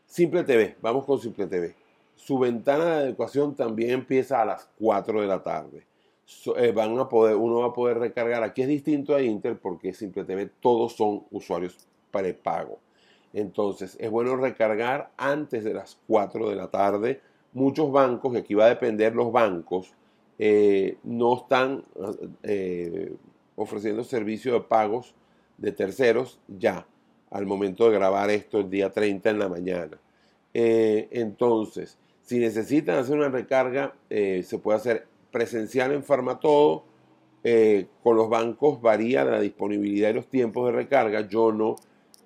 Simple 0.06 0.44
TV, 0.44 0.76
vamos 0.80 1.04
con 1.04 1.18
Simple 1.18 1.48
TV. 1.48 1.85
Su 2.16 2.38
ventana 2.38 2.84
de 2.86 2.94
adecuación 2.96 3.54
también 3.54 3.90
empieza 3.90 4.42
a 4.42 4.44
las 4.44 4.68
4 4.78 5.20
de 5.20 5.26
la 5.26 5.42
tarde. 5.42 5.86
Eh, 6.56 6.72
van 6.72 6.98
a 6.98 7.08
poder, 7.08 7.36
uno 7.36 7.60
va 7.60 7.66
a 7.66 7.72
poder 7.72 7.98
recargar. 7.98 8.42
Aquí 8.42 8.62
es 8.62 8.68
distinto 8.68 9.14
a 9.14 9.22
Inter 9.22 9.58
porque 9.58 9.92
Simple 9.92 10.24
TV 10.24 10.50
todos 10.60 10.94
son 10.94 11.24
usuarios 11.30 11.76
prepago. 12.10 12.80
Entonces 13.32 13.96
es 14.00 14.10
bueno 14.10 14.36
recargar 14.36 15.10
antes 15.16 15.62
de 15.62 15.74
las 15.74 15.98
4 16.08 16.48
de 16.50 16.56
la 16.56 16.68
tarde. 16.68 17.20
Muchos 17.52 17.92
bancos, 17.92 18.34
y 18.34 18.38
aquí 18.38 18.54
va 18.54 18.66
a 18.66 18.70
depender 18.70 19.14
los 19.14 19.30
bancos, 19.30 19.94
eh, 20.38 20.98
no 21.04 21.36
están 21.36 21.84
ofreciendo 23.56 24.04
servicio 24.04 24.52
de 24.52 24.60
pagos 24.60 25.14
de 25.58 25.72
terceros 25.72 26.38
ya, 26.48 26.86
al 27.30 27.46
momento 27.46 27.88
de 27.88 27.96
grabar 27.96 28.30
esto 28.30 28.58
el 28.58 28.70
día 28.70 28.90
30 28.92 29.30
en 29.30 29.38
la 29.38 29.48
mañana. 29.48 29.98
Eh, 30.54 31.08
entonces, 31.10 31.98
si 32.26 32.38
necesitan 32.38 32.98
hacer 32.98 33.16
una 33.16 33.30
recarga, 33.30 33.94
eh, 34.10 34.42
se 34.44 34.58
puede 34.58 34.76
hacer 34.76 35.06
presencial 35.30 35.92
en 35.92 36.04
Farmatodo. 36.04 36.84
Eh, 37.42 37.86
con 38.02 38.16
los 38.16 38.28
bancos 38.28 38.82
varía 38.82 39.24
la 39.24 39.40
disponibilidad 39.40 40.10
y 40.10 40.14
los 40.14 40.26
tiempos 40.26 40.66
de 40.66 40.72
recarga. 40.72 41.26
Yo 41.28 41.52
no 41.52 41.76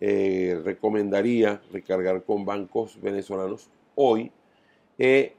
recomendaría 0.00 1.60
recargar 1.72 2.24
con 2.24 2.44
bancos 2.44 2.98
venezolanos 3.00 3.70
hoy. 3.94 4.32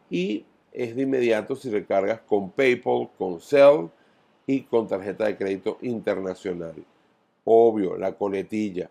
y 0.10 0.46
es 0.72 0.96
de 0.96 1.01
inmediato 1.01 1.56
si 1.56 1.70
recargas 1.70 2.22
con 2.22 2.51
PayPal, 2.51 3.10
con 3.18 3.41
Cell 3.41 3.88
y 4.48 4.62
con 4.62 4.88
tarjeta 4.88 5.25
de 5.25 5.36
crédito 5.36 5.77
internacional 5.82 6.75
obvio, 7.44 7.98
la 7.98 8.13
coletilla. 8.13 8.89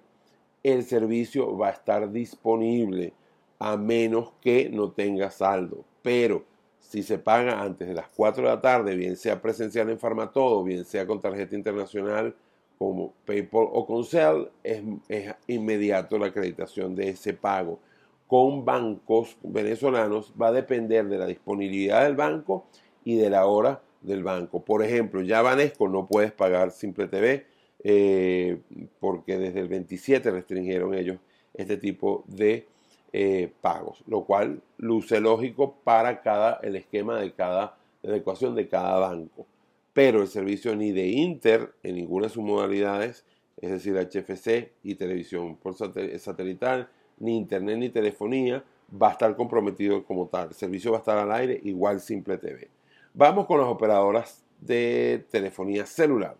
El 0.63 0.85
servicio 0.85 1.57
va 1.57 1.69
a 1.69 1.73
estar 1.73 2.11
disponible 2.11 3.13
a 3.61 3.77
menos 3.77 4.33
que 4.41 4.69
no 4.71 4.91
tenga 4.91 5.31
saldo. 5.31 5.85
Pero 6.03 6.45
si 6.81 7.05
se 7.05 7.19
paga 7.19 7.63
antes 7.63 7.87
de 7.87 7.95
las 7.95 8.09
4 8.09 8.43
de 8.43 8.49
la 8.49 8.61
tarde, 8.61 8.97
bien 8.97 9.17
sea 9.17 9.41
presencial 9.41 9.89
en 9.91 9.99
Farmatodo, 9.99 10.65
bien 10.65 10.85
sea 10.85 11.07
con 11.07 11.21
tarjeta 11.21 11.55
internacional 11.55 12.35
como 12.79 13.13
PayPal 13.27 13.69
o 13.71 13.87
con 13.87 14.05
Cell, 14.05 14.47
es, 14.65 14.83
es 15.09 15.35
inmediato 15.47 16.19
la 16.19 16.29
acreditación 16.29 16.97
de 16.97 17.11
ese 17.11 17.35
pago. 17.35 17.79
Con 18.27 18.65
bancos 18.65 19.37
venezolanos 19.43 20.33
va 20.41 20.49
a 20.49 20.53
depender 20.53 21.07
de 21.07 21.19
la 21.19 21.27
disponibilidad 21.27 22.05
del 22.05 22.17
banco 22.17 22.65
y 23.05 23.17
de 23.17 23.29
la 23.29 23.45
hora 23.45 23.83
del 24.01 24.25
banco. 24.25 24.65
Por 24.65 24.83
ejemplo, 24.83 25.21
ya 25.21 25.43
Banesco 25.43 25.89
no 25.89 26.07
puedes 26.07 26.33
pagar 26.33 26.71
Simple 26.71 27.09
TV 27.09 27.47
eh, 27.85 28.59
porque 28.99 29.37
desde 29.37 29.61
el 29.61 29.69
27 29.69 30.31
restringieron 30.31 30.95
ellos 30.95 31.19
este 31.55 31.77
tipo 31.77 32.25
de 32.27 32.67
eh, 33.13 33.53
pagos, 33.61 34.03
lo 34.07 34.25
cual 34.25 34.63
luce 34.79 35.21
lógico 35.21 35.77
para 35.85 36.23
cada, 36.23 36.61
el 36.63 36.77
esquema 36.77 37.19
de 37.19 37.33
cada 37.33 37.77
de 38.03 38.17
ecuación 38.17 38.55
de 38.55 38.69
cada 38.69 38.99
banco. 38.99 39.47
Pero 39.93 40.23
el 40.23 40.29
servicio 40.29 40.75
ni 40.77 40.93
de 40.93 41.09
Inter 41.09 41.73
en 41.83 41.97
ninguna 41.97 42.27
de 42.27 42.33
sus 42.33 42.43
modalidades, 42.43 43.25
es 43.61 43.71
decir, 43.71 43.97
HFC 43.97 44.73
y 44.83 44.95
televisión 44.95 45.57
por 45.57 45.75
satelital, 45.75 46.89
ni 47.19 47.37
internet 47.37 47.79
ni 47.79 47.91
telefonía, 47.91 48.65
va 48.91 49.09
a 49.09 49.13
estar 49.13 49.37
comprometido 49.37 50.05
como 50.05 50.29
tal. 50.29 50.49
El 50.49 50.55
servicio 50.55 50.93
va 50.93 50.99
a 50.99 51.01
estar 51.01 51.19
al 51.19 51.33
aire 51.33 51.61
igual 51.65 52.01
Simple 52.01 52.39
TV. 52.39 52.69
Vamos 53.13 53.47
con 53.47 53.59
las 53.59 53.69
operadoras 53.69 54.45
de 54.61 55.25
telefonía 55.31 55.85
celular. 55.85 56.37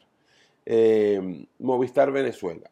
Eh, 0.65 1.47
Movistar 1.59 2.13
Venezuela. 2.13 2.71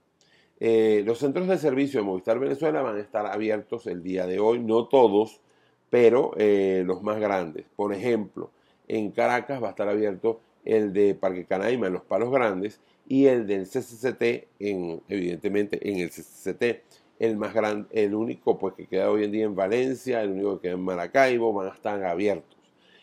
Eh, 0.61 1.03
los 1.07 1.19
centros 1.19 1.47
de 1.47 1.57
servicio 1.59 2.01
de 2.01 2.07
Movistar 2.07 2.39
Venezuela 2.39 2.83
van 2.83 2.97
a 2.97 3.01
estar 3.01 3.27
abiertos 3.27 3.87
el 3.87 4.03
día 4.03 4.27
de 4.27 4.41
hoy, 4.41 4.59
no 4.59 4.87
todos, 4.87 5.41
pero 5.89 6.33
eh, 6.37 6.83
los 6.85 7.03
más 7.03 7.21
grandes. 7.21 7.67
Por 7.77 7.95
ejemplo, 7.95 8.51
en 8.89 9.13
Caracas 9.13 9.63
va 9.63 9.69
a 9.69 9.71
estar 9.71 9.89
abierto 9.89 10.41
el 10.65 10.93
de 10.93 11.15
Parque 11.15 11.45
Canaima 11.45 11.87
en 11.87 11.93
los 11.93 12.03
Palos 12.03 12.31
Grandes 12.31 12.81
y 13.07 13.27
el 13.27 13.47
del 13.47 13.67
CCCT, 13.67 14.49
en, 14.59 15.01
evidentemente 15.09 15.89
en 15.89 15.99
el 15.99 16.11
CCCT, 16.11 16.83
el 17.21 17.37
más 17.37 17.55
grande, 17.55 17.89
el 17.93 18.15
único 18.15 18.59
pues 18.59 18.75
que 18.75 18.87
queda 18.87 19.11
hoy 19.11 19.25
en 19.25 19.33
día 19.33 19.45
en 19.45 19.55
Valencia, 19.55 20.23
el 20.23 20.33
único 20.33 20.57
que 20.57 20.69
queda 20.69 20.75
en 20.75 20.85
Maracaibo, 20.85 21.53
van 21.53 21.69
a 21.69 21.75
estar 21.75 22.03
abiertos. 22.05 22.57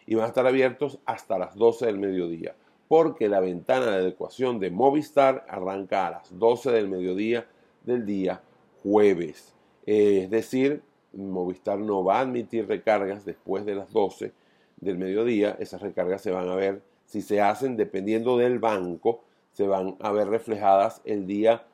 Y 0.06 0.16
van 0.16 0.26
a 0.26 0.28
estar 0.28 0.46
abiertos 0.46 1.00
hasta 1.06 1.40
las 1.40 1.56
12 1.56 1.86
del 1.88 1.98
mediodía 1.98 2.54
porque 2.88 3.30
la 3.30 3.40
ventana 3.40 3.88
de 3.88 3.98
adecuación 3.98 4.60
de 4.60 4.72
Movistar 4.72 5.46
arranca 5.50 6.08
a 6.08 6.12
las 6.12 6.38
12 6.38 6.72
del 6.72 6.88
mediodía 6.88 7.48
del 7.84 8.06
día 8.06 8.42
jueves. 8.84 9.54
es 9.86 10.30
decir, 10.30 10.82
Movistar 11.14 11.80
no 11.80 12.04
va 12.04 12.18
a 12.18 12.22
admitir 12.22 12.68
recargas 12.68 13.26
después 13.26 13.66
de 13.66 13.76
las 13.76 13.92
12 13.92 14.34
del 14.78 14.98
mediodía. 14.98 15.56
Esas 15.60 15.82
recargas 15.82 16.22
se 16.22 16.32
van 16.32 16.50
a 16.50 16.56
ver, 16.56 16.82
si 17.06 17.22
se 17.22 17.42
hacen 17.42 17.78
dependiendo 17.78 18.38
del 18.38 18.60
banco, 18.60 19.24
se 19.52 19.68
van 19.68 19.96
a 20.02 20.12
ver 20.12 20.28
reflejadas 20.28 21.02
el 21.06 21.26
día 21.26 21.66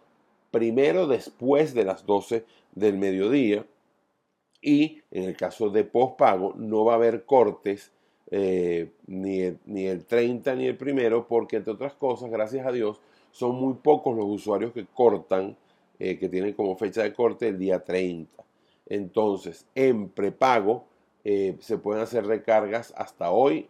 primero 0.52 1.08
después 1.08 1.74
de 1.74 1.86
las 1.86 2.06
12 2.06 2.46
del 2.74 2.98
mediodía. 2.98 3.66
Y 4.62 5.02
en 5.10 5.24
el 5.24 5.36
caso 5.36 5.70
de 5.70 5.84
postpago 5.84 6.54
no 6.56 6.86
va 6.86 6.94
a 6.94 6.98
haber 6.98 7.26
cortes 7.26 7.92
eh, 8.34 8.90
ni, 9.08 9.42
el, 9.42 9.60
ni 9.66 9.88
el 9.88 10.06
30 10.06 10.56
ni 10.56 10.66
el 10.66 10.78
primero, 10.78 11.28
porque 11.28 11.58
entre 11.58 11.74
otras 11.74 11.94
cosas, 11.94 12.32
gracias 12.32 12.66
a 12.66 12.72
Dios, 12.72 13.02
son 13.30 13.56
muy 13.56 13.74
pocos 13.74 14.16
los 14.16 14.26
usuarios 14.26 14.72
que 14.72 14.86
cortan, 14.86 15.58
eh, 16.00 16.18
que 16.18 16.30
tienen 16.30 16.54
como 16.54 16.78
fecha 16.78 17.04
de 17.04 17.14
corte 17.14 17.50
el 17.50 17.60
día 17.60 17.84
30. 17.84 18.42
Entonces, 18.88 19.66
en 19.76 20.08
prepago 20.10 20.86
eh, 21.26 21.58
se 21.60 21.78
pueden 21.78 22.04
hacer 22.04 22.26
recargas 22.26 22.94
hasta 22.96 23.32
hoy, 23.32 23.68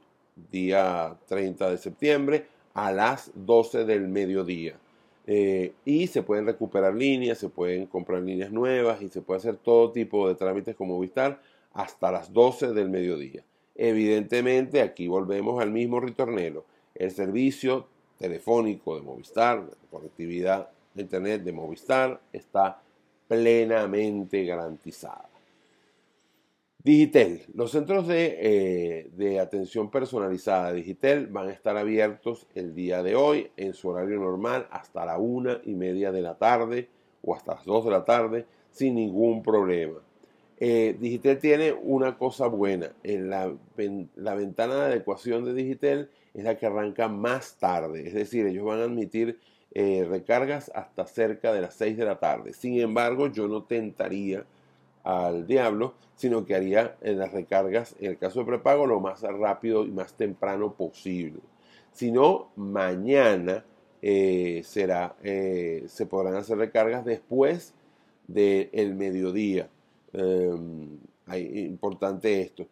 día 0.51 1.17
30 1.27 1.71
de 1.71 1.77
septiembre, 1.79 2.45
a 2.75 2.91
las 2.91 3.31
12 3.33 3.83
del 3.85 4.07
mediodía. 4.07 4.77
y 5.85 6.07
se 6.07 6.23
pueden 6.23 6.45
recuperar 6.45 6.93
líneas, 6.95 7.37
se 7.37 7.49
pueden 7.49 7.85
comprar 7.87 8.21
líneas 8.21 8.51
nuevas 8.51 9.01
y 9.01 9.09
se 9.09 9.21
puede 9.21 9.39
hacer 9.39 9.57
todo 9.57 9.91
tipo 9.91 10.27
de 10.27 10.35
trámites 10.35 10.75
como 10.75 10.95
Movistar 10.95 11.41
hasta 11.73 12.11
las 12.11 12.33
12 12.33 12.73
del 12.73 12.89
mediodía. 12.89 13.43
Evidentemente, 13.75 14.81
aquí 14.81 15.07
volvemos 15.07 15.61
al 15.61 15.71
mismo 15.71 15.99
ritornelo. 15.99 16.65
El 16.95 17.11
servicio 17.11 17.87
telefónico 18.17 18.95
de 18.95 19.01
Movistar, 19.01 19.59
la 19.59 19.89
conectividad 19.89 20.69
de 20.93 21.01
Internet 21.03 21.43
de 21.43 21.51
Movistar, 21.51 22.21
está 22.31 22.81
plenamente 23.27 24.43
garantizada. 24.45 25.31
Digitel. 26.83 27.43
Los 27.53 27.71
centros 27.71 28.07
de, 28.07 29.07
eh, 29.19 29.39
atención 29.39 29.91
personalizada 29.91 30.73
Digitel 30.73 31.27
van 31.27 31.49
a 31.49 31.51
estar 31.51 31.77
abiertos 31.77 32.47
el 32.55 32.73
día 32.73 33.03
de 33.03 33.15
hoy 33.15 33.51
en 33.55 33.75
su 33.75 33.89
horario 33.89 34.19
normal 34.19 34.67
hasta 34.71 35.05
la 35.05 35.19
una 35.19 35.61
y 35.63 35.75
media 35.75 36.11
de 36.11 36.21
la 36.21 36.39
tarde 36.39 36.89
o 37.21 37.35
hasta 37.35 37.53
las 37.53 37.65
dos 37.65 37.85
de 37.85 37.91
la 37.91 38.03
tarde 38.03 38.45
sin 38.71 38.95
ningún 38.95 39.43
problema. 39.43 39.99
Eh, 40.63 40.95
Digitel 40.99 41.39
tiene 41.39 41.73
una 41.73 42.19
cosa 42.19 42.45
buena. 42.45 42.91
En 43.01 43.31
la, 43.31 43.51
ventana 44.35 44.75
de 44.75 44.81
adecuación 44.81 45.43
de 45.43 45.55
Digitel 45.55 46.11
es 46.35 46.43
la 46.43 46.55
que 46.55 46.67
arranca 46.67 47.07
más 47.07 47.55
tarde. 47.57 48.07
Es 48.07 48.13
decir, 48.13 48.45
ellos 48.45 48.63
van 48.63 48.79
a 48.79 48.83
admitir 48.83 49.39
eh, 49.73 50.05
recargas 50.07 50.71
hasta 50.75 51.07
cerca 51.07 51.51
de 51.51 51.61
las 51.61 51.73
6 51.73 51.97
de 51.97 52.05
la 52.05 52.19
tarde. 52.19 52.53
Sin 52.53 52.79
embargo, 52.79 53.25
yo 53.25 53.47
no 53.47 53.63
tentaría 53.63 54.45
al 55.03 55.47
diablo, 55.47 55.95
sino 56.15 56.45
que 56.45 56.53
haría 56.53 56.95
en 57.01 57.17
las 57.17 57.31
recargas, 57.31 57.95
en 57.99 58.11
el 58.11 58.19
caso 58.19 58.41
de 58.41 58.45
prepago, 58.45 58.85
lo 58.85 58.99
más 58.99 59.23
rápido 59.23 59.83
y 59.83 59.89
más 59.89 60.13
temprano 60.13 60.73
posible. 60.73 61.39
Si 61.91 62.11
no, 62.11 62.51
mañana 62.55 63.65
eh, 64.03 64.61
será, 64.63 65.15
se 65.23 66.05
podrán 66.05 66.35
hacer 66.35 66.59
recargas 66.59 67.03
después 67.03 67.73
del 68.27 68.93
mediodía. 68.93 69.67
Em, 70.13 70.97
importante 71.53 72.41
esto. 72.41 72.67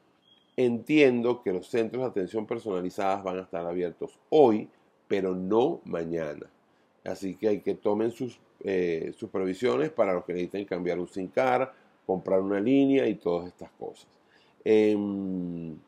Entiendo 0.58 1.42
que 1.42 1.54
los 1.54 1.68
centros 1.68 2.04
de 2.04 2.10
atención 2.10 2.46
personalizadas 2.46 3.24
van 3.24 3.40
a 3.40 3.42
estar 3.44 3.66
abiertos 3.66 4.20
hoy 4.30 4.70
pero 5.10 5.36
no 5.36 5.82
mañana. 5.86 6.48
Así 7.04 7.36
que 7.36 7.48
hay 7.50 7.60
que 7.62 7.74
tomen 7.74 8.12
sus, 8.12 8.40
eh, 8.64 9.12
sus 9.18 9.30
previsiones 9.30 9.90
para 9.90 10.14
los 10.14 10.24
que 10.24 10.34
necesiten 10.34 10.66
cambiar 10.66 11.00
un 11.00 11.08
SIM 11.08 11.28
card, 11.28 11.70
comprar 12.06 12.40
una 12.40 12.60
línea 12.60 13.08
y 13.08 13.16
todas 13.16 13.48
estas 13.48 13.72
cosas. 13.72 14.08
En, 14.64 15.82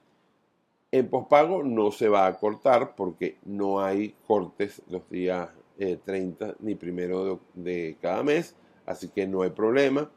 en 0.92 1.10
pospago 1.10 1.62
no 1.64 1.92
se 1.92 2.10
va 2.10 2.26
a 2.26 2.40
cortar 2.40 2.96
porque 2.96 3.38
no 3.46 3.80
hay 3.80 4.16
cortes 4.26 4.82
los 4.90 5.08
días 5.10 5.50
30 5.78 6.50
eh, 6.50 6.56
ni 6.60 6.76
primero 6.76 7.40
de, 7.54 7.98
cada 8.02 8.24
mes, 8.24 8.56
así 8.86 9.10
que 9.10 9.28
no 9.28 9.44
hay 9.44 9.52
problema. 9.52 10.10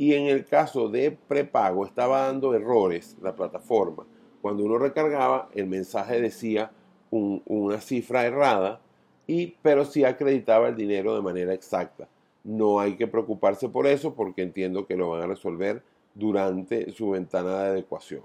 Y 0.00 0.14
en 0.14 0.28
el 0.28 0.46
caso 0.46 0.88
de 0.88 1.10
prepago 1.10 1.84
estaba 1.84 2.22
dando 2.22 2.54
errores 2.54 3.18
la 3.20 3.36
plataforma. 3.36 4.06
Cuando 4.40 4.64
uno 4.64 4.78
recargaba, 4.78 5.50
el 5.52 5.66
mensaje 5.66 6.22
decía 6.22 6.72
una 7.10 7.82
cifra 7.82 8.24
errada, 8.24 8.80
y, 9.26 9.58
pero 9.60 9.84
sí 9.84 10.04
acreditaba 10.04 10.68
el 10.68 10.76
dinero 10.76 11.14
de 11.14 11.20
manera 11.20 11.52
exacta. 11.52 12.08
No 12.44 12.80
hay 12.80 12.96
que 12.96 13.08
preocuparse 13.08 13.68
por 13.68 13.86
eso 13.86 14.14
porque 14.14 14.40
entiendo 14.40 14.86
que 14.86 14.96
lo 14.96 15.10
van 15.10 15.20
a 15.20 15.26
resolver 15.26 15.82
durante 16.14 16.92
su 16.92 17.10
ventana 17.10 17.58
de 17.58 17.68
adecuación. 17.68 18.22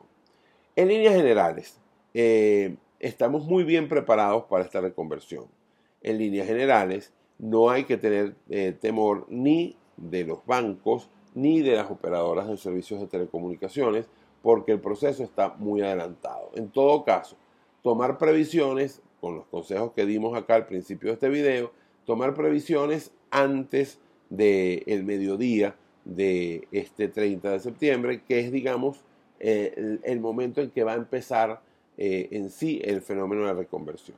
En 0.78 0.88
líneas 0.88 1.16
generales, 1.16 1.82
eh, 2.14 2.78
estamos 3.02 3.44
muy 3.44 3.66
bien 3.66 3.90
preparados 3.90 4.46
para 4.46 4.64
esta 4.64 4.80
reconversión 4.80 5.44
en 6.02 6.20
líneas 6.20 6.48
generales, 6.48 7.12
no 7.38 7.70
hay 7.70 7.84
que 7.84 7.98
tener 7.98 8.36
eh, 8.50 8.74
temor 8.80 9.26
ni 9.28 9.76
de 9.98 10.24
los 10.24 10.46
bancos 10.46 11.10
ni 11.36 11.62
de 11.62 11.76
las 11.76 11.92
operadoras 11.92 12.48
de 12.48 12.58
servicios 12.58 13.00
de 13.00 13.08
telecomunicaciones, 13.08 14.08
porque 14.42 14.72
el 14.72 14.80
proceso 14.80 15.24
está 15.24 15.56
muy 15.60 15.82
adelantado. 15.82 16.50
En 16.56 16.70
todo 16.70 17.04
caso, 17.04 17.36
tomar 17.84 18.18
previsiones, 18.18 19.02
con 19.22 19.36
los 19.36 19.46
consejos 19.48 19.92
que 19.94 20.06
dimos 20.06 20.38
acá 20.38 20.56
al 20.56 20.66
principio 20.66 21.10
de 21.10 21.14
este 21.16 21.30
video, 21.30 21.72
tomar 22.06 22.34
previsiones 22.34 23.12
antes 23.32 24.00
del 24.30 25.04
mediodía 25.04 25.76
de 26.06 26.68
este 26.72 27.08
30 27.08 27.52
de 27.52 27.60
septiembre, 27.60 28.22
que 28.28 28.40
es, 28.40 28.52
digamos, 28.52 29.04
el, 29.40 30.20
momento 30.20 30.62
en 30.62 30.70
que 30.70 30.84
va 30.84 30.94
a 30.94 30.98
empezar 30.98 31.62
eh, 31.98 32.30
en 32.32 32.50
sí 32.50 32.82
el 32.84 33.02
fenómeno 33.02 33.46
de 33.46 33.54
reconversión. 33.54 34.18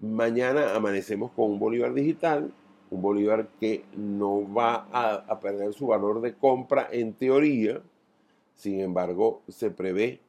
Mañana 0.00 0.74
amanecemos 0.74 1.30
con 1.32 1.50
un 1.50 1.58
bolívar 1.58 1.92
digital, 1.92 2.52
un 2.90 3.02
bolívar 3.02 3.48
que 3.60 3.84
no 3.96 4.52
va 4.52 4.88
a, 4.92 5.40
perder 5.40 5.72
su 5.72 5.88
valor 5.88 6.20
de 6.20 6.34
compra 6.34 6.88
en 6.90 7.12
teoría, 7.12 7.82
sin 8.54 8.80
embargo 8.80 9.42
se 9.48 9.70
prevé 9.70 10.20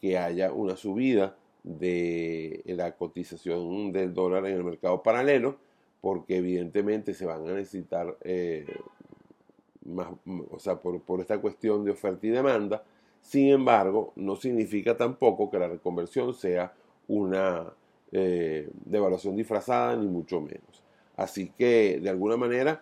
que 0.00 0.18
haya 0.18 0.52
una 0.52 0.76
subida 0.76 1.36
de 1.64 2.62
la 2.66 2.92
cotización 2.92 3.92
del 3.92 4.14
dólar 4.14 4.46
en 4.46 4.56
el 4.56 4.64
mercado 4.64 5.02
paralelo, 5.02 5.56
porque 6.00 6.36
evidentemente 6.36 7.14
se 7.14 7.26
van 7.26 7.46
a 7.48 7.52
necesitar 7.52 8.16
eh, 8.22 8.64
más, 9.84 10.08
o 10.50 10.58
sea, 10.58 10.76
por, 10.80 11.20
esta 11.20 11.40
cuestión 11.40 11.84
de 11.84 11.90
oferta 11.90 12.26
y 12.26 12.30
demanda. 12.30 12.84
Sin 13.20 13.48
embargo, 13.48 14.12
no 14.16 14.36
significa 14.36 14.96
tampoco 14.96 15.50
que 15.50 15.58
la 15.58 15.68
reconversión 15.68 16.32
sea 16.34 16.72
una 17.08 17.72
eh, 18.12 18.70
de 18.84 18.98
evaluación 18.98 19.36
disfrazada, 19.36 19.96
ni 19.96 20.06
mucho 20.06 20.40
menos. 20.40 20.87
Así 21.18 21.50
que, 21.58 21.98
de 22.00 22.08
alguna 22.08 22.36
manera, 22.36 22.80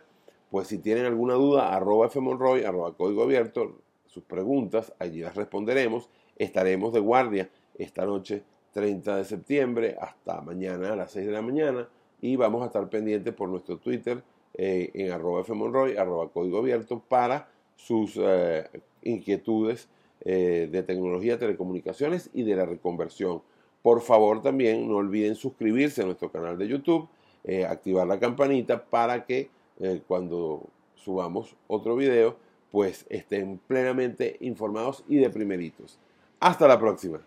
pues 0.50 0.68
si 0.68 0.76
tienen 0.76 1.06
alguna 1.06 1.34
duda, 1.34 1.74
arroba 1.74 2.10
fmonroy, 2.10 2.64
arroba 2.64 2.94
código 2.94 3.22
abierto, 3.22 3.80
sus 4.04 4.24
preguntas, 4.24 4.92
allí 4.98 5.20
las 5.20 5.34
responderemos. 5.34 6.10
Estaremos 6.36 6.92
de 6.92 7.00
guardia 7.00 7.50
esta 7.78 8.04
noche 8.04 8.42
30 8.74 9.16
de 9.16 9.24
septiembre 9.24 9.96
hasta 9.98 10.42
mañana 10.42 10.92
a 10.92 10.96
las 10.96 11.12
6 11.12 11.26
de 11.26 11.32
la 11.32 11.40
mañana 11.40 11.88
y 12.20 12.36
vamos 12.36 12.62
a 12.62 12.66
estar 12.66 12.86
pendientes 12.90 13.32
por 13.32 13.48
nuestro 13.48 13.78
Twitter 13.78 14.22
eh, 14.52 14.90
en 14.92 15.12
arroba 15.12 15.42
fmonroy, 15.42 15.96
arroba 15.96 16.28
código 16.28 16.58
abierto 16.58 17.02
para 17.08 17.48
sus 17.74 18.18
eh, 18.18 18.68
inquietudes 19.02 19.88
de 20.24 20.82
tecnología, 20.84 21.38
telecomunicaciones 21.38 22.30
y 22.34 22.42
de 22.42 22.56
la 22.56 22.66
reconversión. 22.66 23.42
Por 23.82 24.00
favor 24.00 24.42
también 24.42 24.88
no 24.88 24.96
olviden 24.96 25.36
suscribirse 25.36 26.02
a 26.02 26.06
nuestro 26.06 26.32
canal 26.32 26.58
de 26.58 26.66
YouTube, 26.66 27.08
eh, 27.46 27.64
activar 27.64 28.06
la 28.06 28.18
campanita 28.18 28.84
para 28.84 29.24
que 29.24 29.48
eh, 29.78 30.02
cuando 30.06 30.64
subamos 30.94 31.54
otro 31.68 31.96
video 31.96 32.36
pues 32.70 33.06
estén 33.08 33.58
plenamente 33.66 34.36
informados 34.40 35.04
y 35.08 35.16
de 35.16 35.30
primeritos. 35.30 35.98
Hasta 36.40 36.68
la 36.68 36.78
próxima. 36.78 37.20